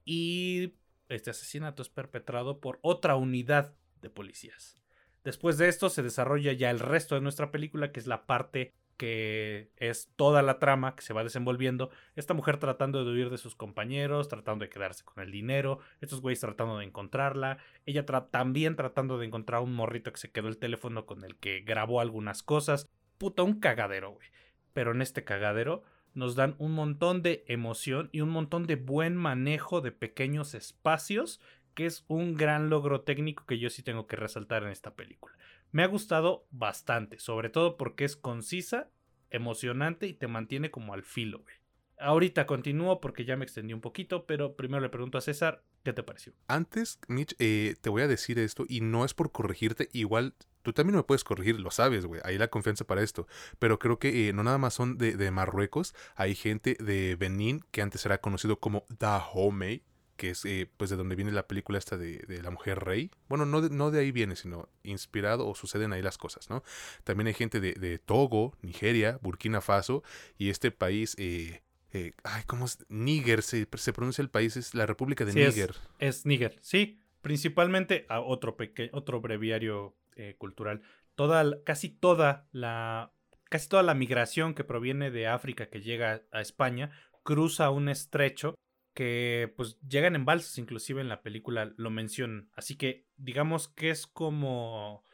[0.04, 0.76] Y
[1.08, 4.78] este asesinato es perpetrado por otra unidad de policías.
[5.24, 8.76] Después de esto se desarrolla ya el resto de nuestra película, que es la parte
[9.00, 11.90] que es toda la trama que se va desenvolviendo.
[12.18, 16.20] Esta mujer tratando de huir de sus compañeros, tratando de quedarse con el dinero, estos
[16.20, 20.58] güeyes tratando de encontrarla, ella también tratando de encontrar un morrito que se quedó el
[20.58, 22.90] teléfono con el que grabó algunas cosas.
[23.18, 24.28] Puta, un cagadero, güey.
[24.74, 25.84] Pero en este cagadero
[26.14, 31.40] nos dan un montón de emoción y un montón de buen manejo de pequeños espacios,
[31.74, 35.39] que es un gran logro técnico que yo sí tengo que resaltar en esta película.
[35.72, 38.90] Me ha gustado bastante, sobre todo porque es concisa,
[39.30, 41.56] emocionante y te mantiene como al filo, güey.
[42.00, 45.92] Ahorita continúo porque ya me extendí un poquito, pero primero le pregunto a César, ¿qué
[45.92, 46.34] te pareció?
[46.48, 50.72] Antes, Mitch, eh, te voy a decir esto y no es por corregirte, igual tú
[50.72, 53.28] también me puedes corregir, lo sabes, güey, hay la confianza para esto,
[53.60, 57.66] pero creo que eh, no nada más son de, de, Marruecos, hay gente de Benín
[57.72, 59.84] que antes era conocido como Dahomey,
[60.20, 63.10] que es eh, pues de donde viene la película esta de, la mujer rey.
[63.30, 66.62] Bueno, no de, no de ahí viene, sino inspirado o suceden ahí las cosas, ¿no?
[67.06, 70.04] También hay gente de, Togo, Nigeria, Burkina Faso
[70.38, 71.16] y este país...
[71.18, 72.86] Eh, eh, ay, ¿cómo es?
[72.90, 75.74] Níger, se, pronuncia el país, es la República de Níger.
[75.98, 77.00] Es, Níger, sí.
[77.22, 78.56] Principalmente a otro,
[78.92, 79.96] otro breviario
[80.38, 80.82] cultural.
[81.16, 83.12] Toda, casi toda la
[83.50, 86.92] casi toda la migración que proviene de África que llega a España
[87.24, 88.54] cruza un estrecho
[88.94, 92.50] que pues llegan en balsas, inclusive en la película lo mencionan.
[92.54, 95.06] Así que digamos que es como,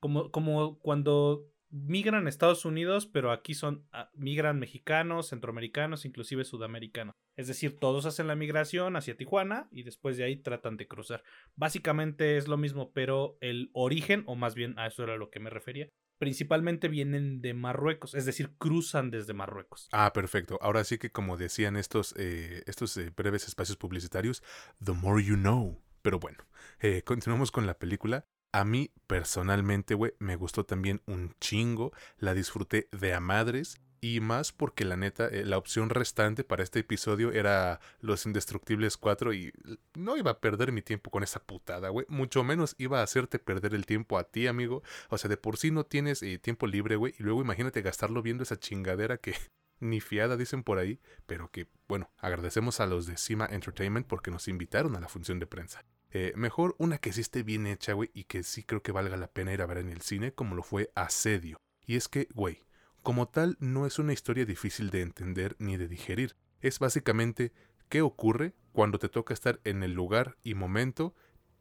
[0.00, 6.44] como, como cuando migran a Estados Unidos, pero aquí son, ah, migran mexicanos, centroamericanos, inclusive
[6.44, 7.14] sudamericanos.
[7.34, 11.24] Es decir, todos hacen la migración hacia Tijuana y después de ahí tratan de cruzar.
[11.56, 15.40] Básicamente es lo mismo, pero el origen, o más bien a eso era lo que
[15.40, 15.88] me refería,
[16.22, 19.88] principalmente vienen de Marruecos, es decir, cruzan desde Marruecos.
[19.90, 20.56] Ah, perfecto.
[20.62, 24.40] Ahora sí que como decían estos, eh, estos eh, breves espacios publicitarios,
[24.80, 25.82] the more you know.
[26.00, 26.38] Pero bueno,
[26.78, 28.24] eh, continuamos con la película.
[28.52, 34.18] A mí personalmente, güey, me gustó también un chingo, la disfruté de a madres y
[34.18, 39.32] más porque la neta, eh, la opción restante para este episodio era Los Indestructibles 4
[39.32, 39.52] y
[39.94, 42.04] no iba a perder mi tiempo con esa putada, güey.
[42.08, 44.82] Mucho menos iba a hacerte perder el tiempo a ti, amigo.
[45.08, 47.14] O sea, de por sí no tienes eh, tiempo libre, güey.
[47.16, 49.36] Y luego imagínate gastarlo viendo esa chingadera que
[49.78, 50.98] ni fiada dicen por ahí.
[51.26, 55.38] Pero que, bueno, agradecemos a los de Cima Entertainment porque nos invitaron a la función
[55.38, 55.84] de prensa.
[56.10, 59.16] Eh, mejor una que sí esté bien hecha, güey, y que sí creo que valga
[59.16, 61.56] la pena ir a ver en el cine, como lo fue Asedio.
[61.86, 62.62] Y es que, güey,
[63.02, 66.36] Como tal, no es una historia difícil de entender ni de digerir.
[66.60, 67.52] Es básicamente
[67.88, 71.14] qué ocurre cuando te toca estar en el lugar y momento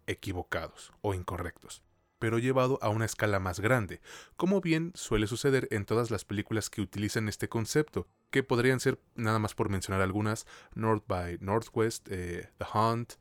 [0.06, 1.84] equivocados o incorrectos
[2.22, 4.00] pero llevado a una escala más grande,
[4.38, 9.00] como bien suele suceder en todas las películas que utilizan este concepto, que podrían ser,
[9.16, 13.14] nada más por mencionar algunas, North by Northwest, eh, The Hunt,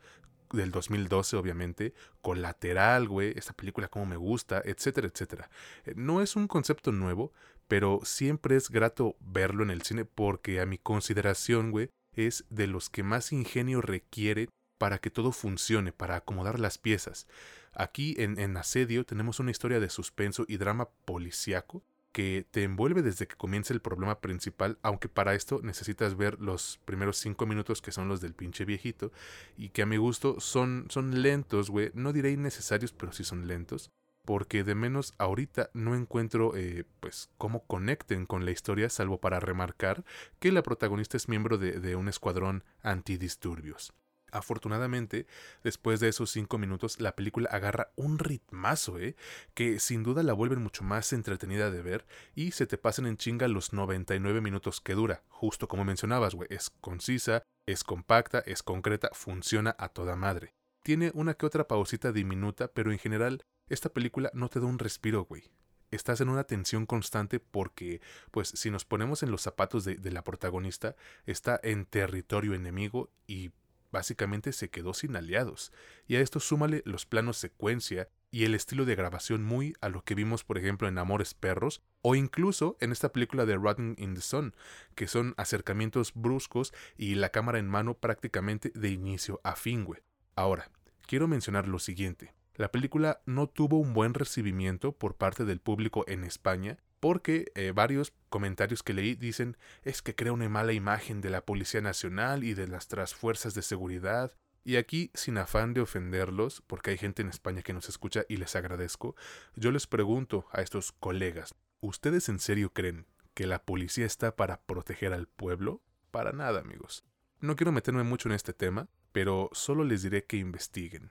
[0.52, 5.48] del 2012 obviamente, Colateral, güey, esta película como me gusta, etcétera, etcétera.
[5.86, 7.32] Eh, no es un concepto nuevo,
[7.70, 12.66] pero siempre es grato verlo en el cine porque a mi consideración, güey, es de
[12.66, 17.28] los que más ingenio requiere para que todo funcione, para acomodar las piezas.
[17.72, 23.28] Aquí en, Asedio tenemos una historia de suspenso y drama policiaco que te envuelve desde
[23.28, 27.92] que comienza el problema principal, aunque para esto necesitas ver los primeros cinco minutos que
[27.92, 29.12] son los del pinche viejito,
[29.56, 33.46] y que a mi gusto son, son lentos, güey, no diré innecesarios, pero sí son
[33.46, 33.92] lentos,
[34.24, 39.40] porque de menos ahorita no encuentro, eh, pues, cómo conecten con la historia, salvo para
[39.40, 40.04] remarcar
[40.38, 43.92] que la protagonista es miembro de, un escuadrón antidisturbios.
[44.32, 45.26] Afortunadamente,
[45.64, 49.16] después de esos cinco minutos, la película agarra un ritmazo, ¿eh?
[49.54, 52.06] que sin duda la vuelven mucho más entretenida de ver
[52.36, 55.24] y se te pasan en chinga los 99 minutos que dura.
[55.28, 60.54] Justo como mencionabas, güey, es concisa, es compacta, es concreta, funciona a toda madre.
[60.82, 64.78] Tiene una que otra pausita diminuta, pero en general, esta película no te da un
[64.78, 65.50] respiro, güey
[65.90, 68.00] estás en una tensión constante porque,
[68.30, 70.96] pues, si nos ponemos en los zapatos de, la protagonista,
[71.26, 73.50] está en territorio enemigo y
[73.92, 75.72] básicamente se quedó sin aliados,
[76.06, 80.04] y a esto súmale los planos secuencia y el estilo de grabación muy a lo
[80.04, 84.14] que vimos por ejemplo en Amores Perros o incluso en esta película de Rotten in
[84.14, 84.54] the Sun,
[84.94, 89.88] que son acercamientos bruscos y la cámara en mano prácticamente de inicio a fin.
[90.36, 90.70] Ahora,
[91.08, 92.32] quiero mencionar lo siguiente.
[92.54, 97.72] La película no tuvo un buen recibimiento por parte del público en España porque eh,
[97.74, 102.44] varios comentarios que leí dicen es que crea una mala imagen de la Policía Nacional
[102.44, 104.34] y de las fuerzas de seguridad.
[104.62, 108.36] Y aquí, sin afán de ofenderlos, porque hay gente en España que nos escucha y
[108.36, 109.16] les agradezco,
[109.56, 114.60] yo les pregunto a estos colegas, ¿ustedes en serio creen que la policía está para
[114.60, 115.82] proteger al pueblo?
[116.10, 117.04] Para nada, amigos.
[117.40, 121.10] No quiero meterme mucho en este tema, pero solo les diré que investiguen,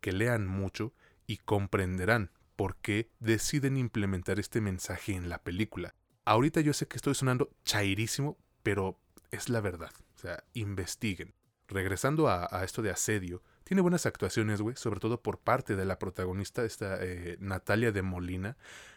[0.00, 0.92] que lean mucho
[1.26, 5.94] y comprenderán por qué deciden implementar este mensaje en la película.
[6.24, 8.98] Ahorita yo sé que estoy sonando chairísimo, pero
[9.30, 9.92] es la verdad.
[10.16, 11.34] O sea, investiguen.
[11.68, 15.98] Regresando a, esto de asedio, tiene buenas actuaciones, güey, sobre todo por parte de la
[15.98, 18.56] protagonista, esta eh, Natalia de Molina.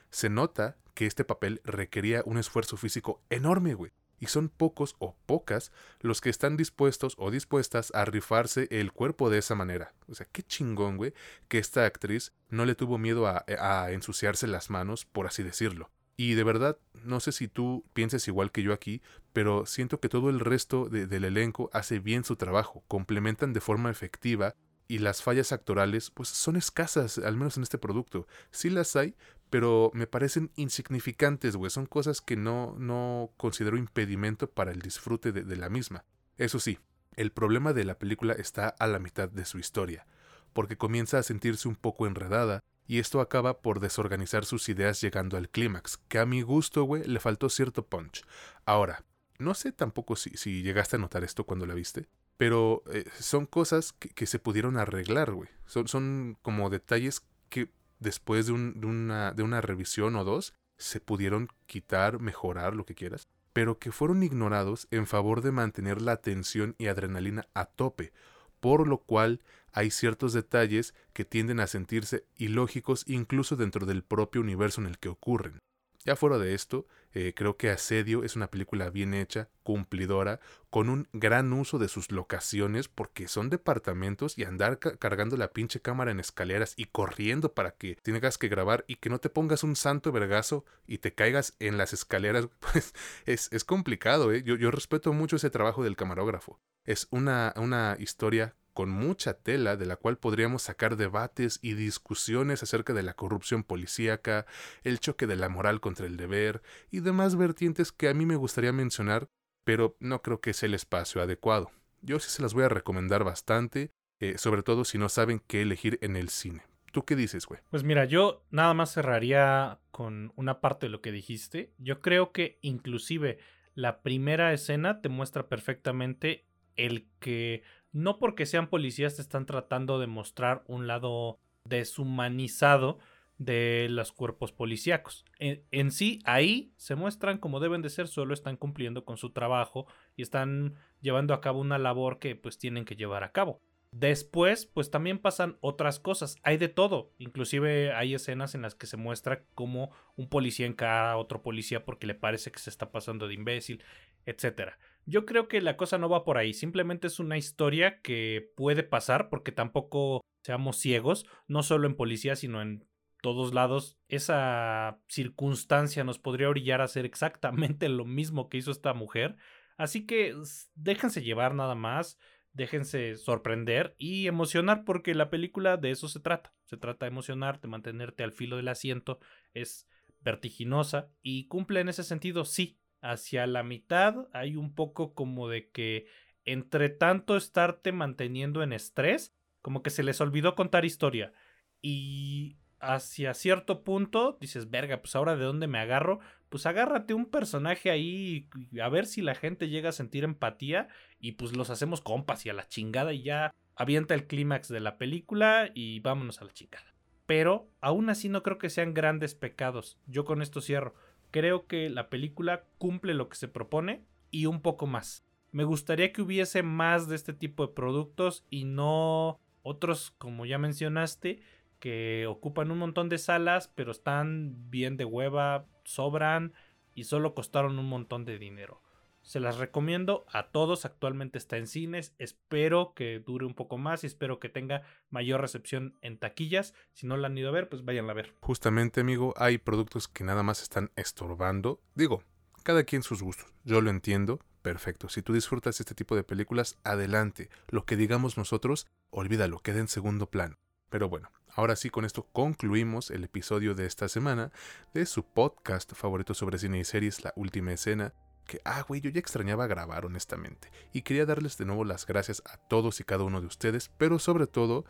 [0.10, 3.92] Se nota que este papel requería un esfuerzo físico enorme, güey
[4.24, 9.30] y son pocos o pocas los que están dispuestos o dispuestas a rifarse el cuerpo
[9.30, 9.94] de esa manera.
[10.08, 11.14] O sea, qué chingón, güey,
[11.50, 15.92] que esta actriz no le tuvo miedo a, ensuciarse las manos, por así decirlo.
[16.16, 19.02] Y de verdad, no sé si tú pienses igual que yo aquí,
[19.34, 23.92] pero siento que todo el resto del elenco hace bien su trabajo, complementan de forma
[23.92, 24.56] efectiva
[24.88, 28.28] y las fallas actorales pues son escasas, al menos en este producto.
[28.52, 29.16] Sí las hay,
[29.50, 31.70] pero me parecen insignificantes, güey.
[31.70, 36.06] Son cosas que no, no considero impedimento para el disfrute de, la misma.
[36.38, 36.80] Eso sí,
[37.16, 40.08] el problema de la película está a la mitad de su historia,
[40.54, 45.38] porque comienza a sentirse un poco enredada, y esto acaba por desorganizar sus ideas llegando
[45.38, 48.26] al clímax, que a mi gusto, güey, le faltó cierto punch.
[48.66, 49.06] Ahora,
[49.38, 52.08] no sé tampoco si, si llegaste a notar esto cuando la viste,
[52.44, 55.48] pero eh, son cosas que, se pudieron arreglar, güey.
[55.66, 57.70] Son, como detalles que
[58.00, 63.30] después de, una, de una revisión o dos, se pudieron quitar, mejorar, lo que quieras,
[63.54, 68.12] pero que fueron ignorados en favor de mantener la atención y adrenalina a tope,
[68.60, 69.42] por lo cual
[69.72, 75.00] hay ciertos detalles que tienden a sentirse ilógicos incluso dentro del propio universo en el
[75.00, 75.60] que ocurren.
[76.06, 80.90] Ya fuera de esto, eh, creo que Asedio es una película bien hecha, cumplidora, con
[80.90, 86.12] un gran uso de sus locaciones, porque son departamentos y andar cargando la pinche cámara
[86.12, 89.76] en escaleras y corriendo para que tengas que grabar y que no te pongas un
[89.76, 92.94] santo vergazo y te caigas en las escaleras, pues
[93.26, 94.44] es, complicado, ¿eh?
[94.44, 96.60] Yo, yo respeto mucho ese trabajo del camarógrafo.
[96.84, 102.64] Es una, una historia con mucha tela de la cual podríamos sacar debates y discusiones
[102.64, 104.46] acerca de la corrupción policíaca,
[104.84, 106.62] el choque de la moral contra el deber
[106.92, 109.28] y demás vertientes que a mí me gustaría mencionar,
[109.64, 111.72] pero no creo que sea el espacio adecuado.
[112.02, 115.62] Yo sí se las voy a recomendar bastante, eh, sobre todo si no saben qué
[115.62, 116.64] elegir en el cine.
[116.92, 117.60] ¿Tú qué dices, güey?
[117.72, 121.74] Pues mira, yo nada más cerraría con una parte de lo que dijiste.
[121.80, 123.40] Yo creo que inclusive
[123.74, 126.46] la primera escena te muestra perfectamente
[126.76, 127.64] el que
[127.94, 133.00] no porque sean policías te están tratando de mostrar un lado deshumanizado
[133.38, 135.26] de los cuerpos policíacos.
[135.40, 139.88] En, sí, ahí se muestran como deben de ser, solo están cumpliendo con su trabajo
[140.16, 143.62] y están llevando a cabo una labor que pues tienen que llevar a cabo.
[143.92, 148.88] Después, pues también pasan otras cosas, hay de todo, inclusive hay escenas en las que
[148.88, 152.92] se muestra como un policía encara a otro policía porque le parece que se está
[152.92, 153.84] pasando de imbécil,
[154.26, 154.80] etcétera.
[155.06, 158.84] Yo creo que la cosa no va por ahí, simplemente es una historia que puede
[158.84, 162.86] pasar porque tampoco seamos ciegos, no solo en policía, sino en
[163.22, 168.94] todos lados, esa circunstancia nos podría orillar a hacer exactamente lo mismo que hizo esta
[168.94, 169.38] mujer.
[169.78, 170.36] Así que
[170.76, 172.18] déjense llevar nada más
[172.54, 176.54] déjense sorprender y emocionar porque la película de eso se trata.
[176.66, 179.20] Se trata de emocionarte, mantenerte al filo del asiento,
[179.54, 179.88] es
[180.22, 182.80] vertiginosa y cumple en ese sentido, sí.
[183.04, 186.08] Hacia la mitad hay un poco como de que
[186.46, 191.34] entre tanto estarte manteniendo en estrés, como que se les olvidó contar historia.
[191.82, 197.26] Y hacia cierto punto dices, verga, pues ahora de dónde me agarro, pues agárrate un
[197.26, 198.50] personaje ahí
[198.82, 200.88] a ver si la gente llega a sentir empatía
[201.20, 204.80] y pues los hacemos compas y a la chingada y ya avienta el clímax de
[204.80, 206.94] la película y vámonos a la chingada.
[207.26, 209.98] Pero aún así no creo que sean grandes pecados.
[210.08, 210.94] Yo con esto cierro.
[211.34, 215.26] Creo que la película cumple lo que se propone y un poco más.
[215.52, 220.60] Me gustaría que hubiese más de este tipo de productos y no otros, como ya
[220.60, 221.42] mencionaste,
[221.80, 226.54] que ocupan un montón de salas, pero están bien de hueva, sobran
[226.94, 228.83] y solo costaron un montón de dinero.
[229.24, 234.04] Se las recomiendo a todos, actualmente está en cines, espero que dure un poco más
[234.04, 236.74] y espero que tenga mayor recepción en taquillas.
[236.92, 238.36] Si no la han ido a ver, pues vayan a ver.
[238.42, 241.82] Justamente, amigo, hay productos que nada más están estorbando.
[241.96, 242.22] Digo,
[242.64, 245.08] cada quien sus gustos, yo lo entiendo, perfecto.
[245.08, 247.50] Si tú disfrutas este tipo de películas, adelante.
[247.70, 250.58] Lo que digamos nosotros, olvídalo, queda en segundo plano.
[250.90, 254.52] Pero bueno, ahora sí con esto concluimos el episodio de esta semana
[254.94, 258.14] de su podcast favorito sobre cine y series, La Última Escena.
[258.46, 260.70] Que, ah, güey, yo ya extrañaba grabar honestamente.
[260.92, 264.20] Y quería darles de nuevo las gracias a todos y cada uno de ustedes, pero
[264.20, 264.86] sobre todo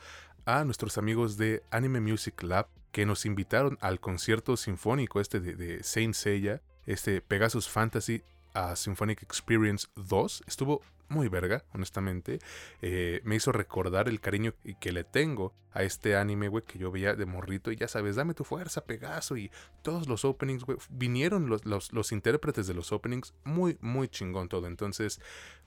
[0.45, 5.83] a nuestros amigos de Anime Music Lab que nos invitaron al concierto sinfónico este de,
[5.83, 8.21] Saint Seiya, este Pegasus Fantasy
[8.53, 10.43] a Symphonic Experience 2.
[10.47, 12.39] Estuvo muy verga, honestamente.
[12.81, 16.91] Eh, me hizo recordar el cariño que le tengo a este anime, güey, que yo
[16.91, 17.71] veía de morrito.
[17.71, 19.37] Y ya sabes, dame tu fuerza, Pegaso.
[19.37, 19.51] Y
[19.81, 20.77] todos los openings, güey.
[20.89, 23.33] Vinieron los, los, los intérpretes de los openings.
[23.43, 24.67] Muy, muy chingón todo.
[24.67, 25.19] Entonces,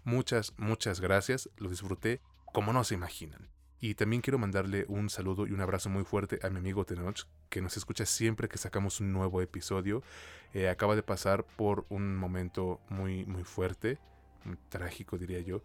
[0.04, 1.50] muchas, muchas gracias.
[1.56, 2.20] Lo disfruté
[2.52, 3.48] como no se imaginan.
[3.78, 7.26] Y también quiero mandarle un saludo y un abrazo muy fuerte a mi amigo Tenoch,
[7.50, 10.02] que nos escucha siempre que sacamos un nuevo episodio.
[10.54, 13.98] Eh, acaba de pasar por un momento muy, muy fuerte
[14.68, 15.62] trágico diría yo,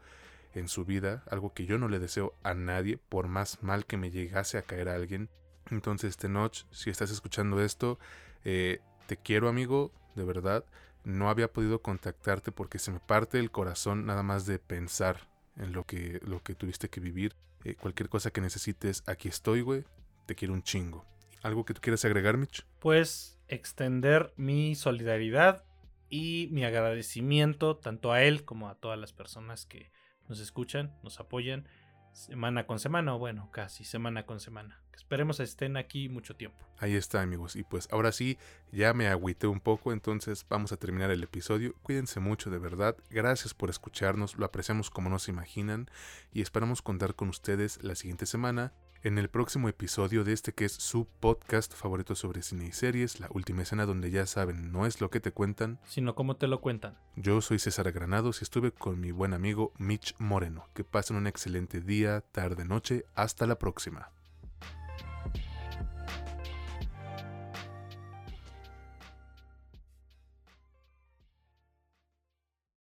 [0.53, 3.97] en su vida, algo que yo no le deseo a nadie, por más mal que
[3.97, 5.29] me llegase a caer a alguien.
[5.69, 7.99] Entonces, Tenoch, si estás escuchando esto,
[8.43, 10.65] eh, te quiero amigo, de verdad.
[11.03, 15.73] No había podido contactarte porque se me parte el corazón nada más de pensar en
[15.73, 17.35] lo que, lo que tuviste que vivir.
[17.63, 19.85] Eh, cualquier cosa que necesites, aquí estoy, güey.
[20.25, 21.05] Te quiero un chingo.
[21.41, 22.65] ¿Algo que tú quieras agregar, Mitch?
[22.79, 25.65] Pues extender mi solidaridad
[26.11, 29.91] y mi agradecimiento tanto a él como a todas las personas que
[30.27, 31.67] nos escuchan, nos apoyan
[32.11, 34.83] semana con semana, o bueno, casi semana con semana.
[34.93, 36.57] Esperemos estén aquí mucho tiempo.
[36.77, 37.55] Ahí está, amigos.
[37.55, 38.37] Y pues ahora sí,
[38.73, 41.75] ya me agüité un poco, entonces vamos a terminar el episodio.
[41.81, 42.97] Cuídense mucho, de verdad.
[43.09, 45.89] Gracias por escucharnos, lo apreciamos como no se imaginan
[46.33, 50.65] y esperamos contar con ustedes la siguiente semana en el próximo episodio de este que
[50.65, 54.85] es su podcast favorito sobre cine y series, la última escena donde ya saben, no
[54.85, 56.97] es lo que te cuentan, sino cómo te lo cuentan.
[57.15, 60.67] Yo soy César Granados y estuve con mi buen amigo Mitch Moreno.
[60.73, 64.11] Que pasen un excelente día, tarde, noche, hasta la próxima.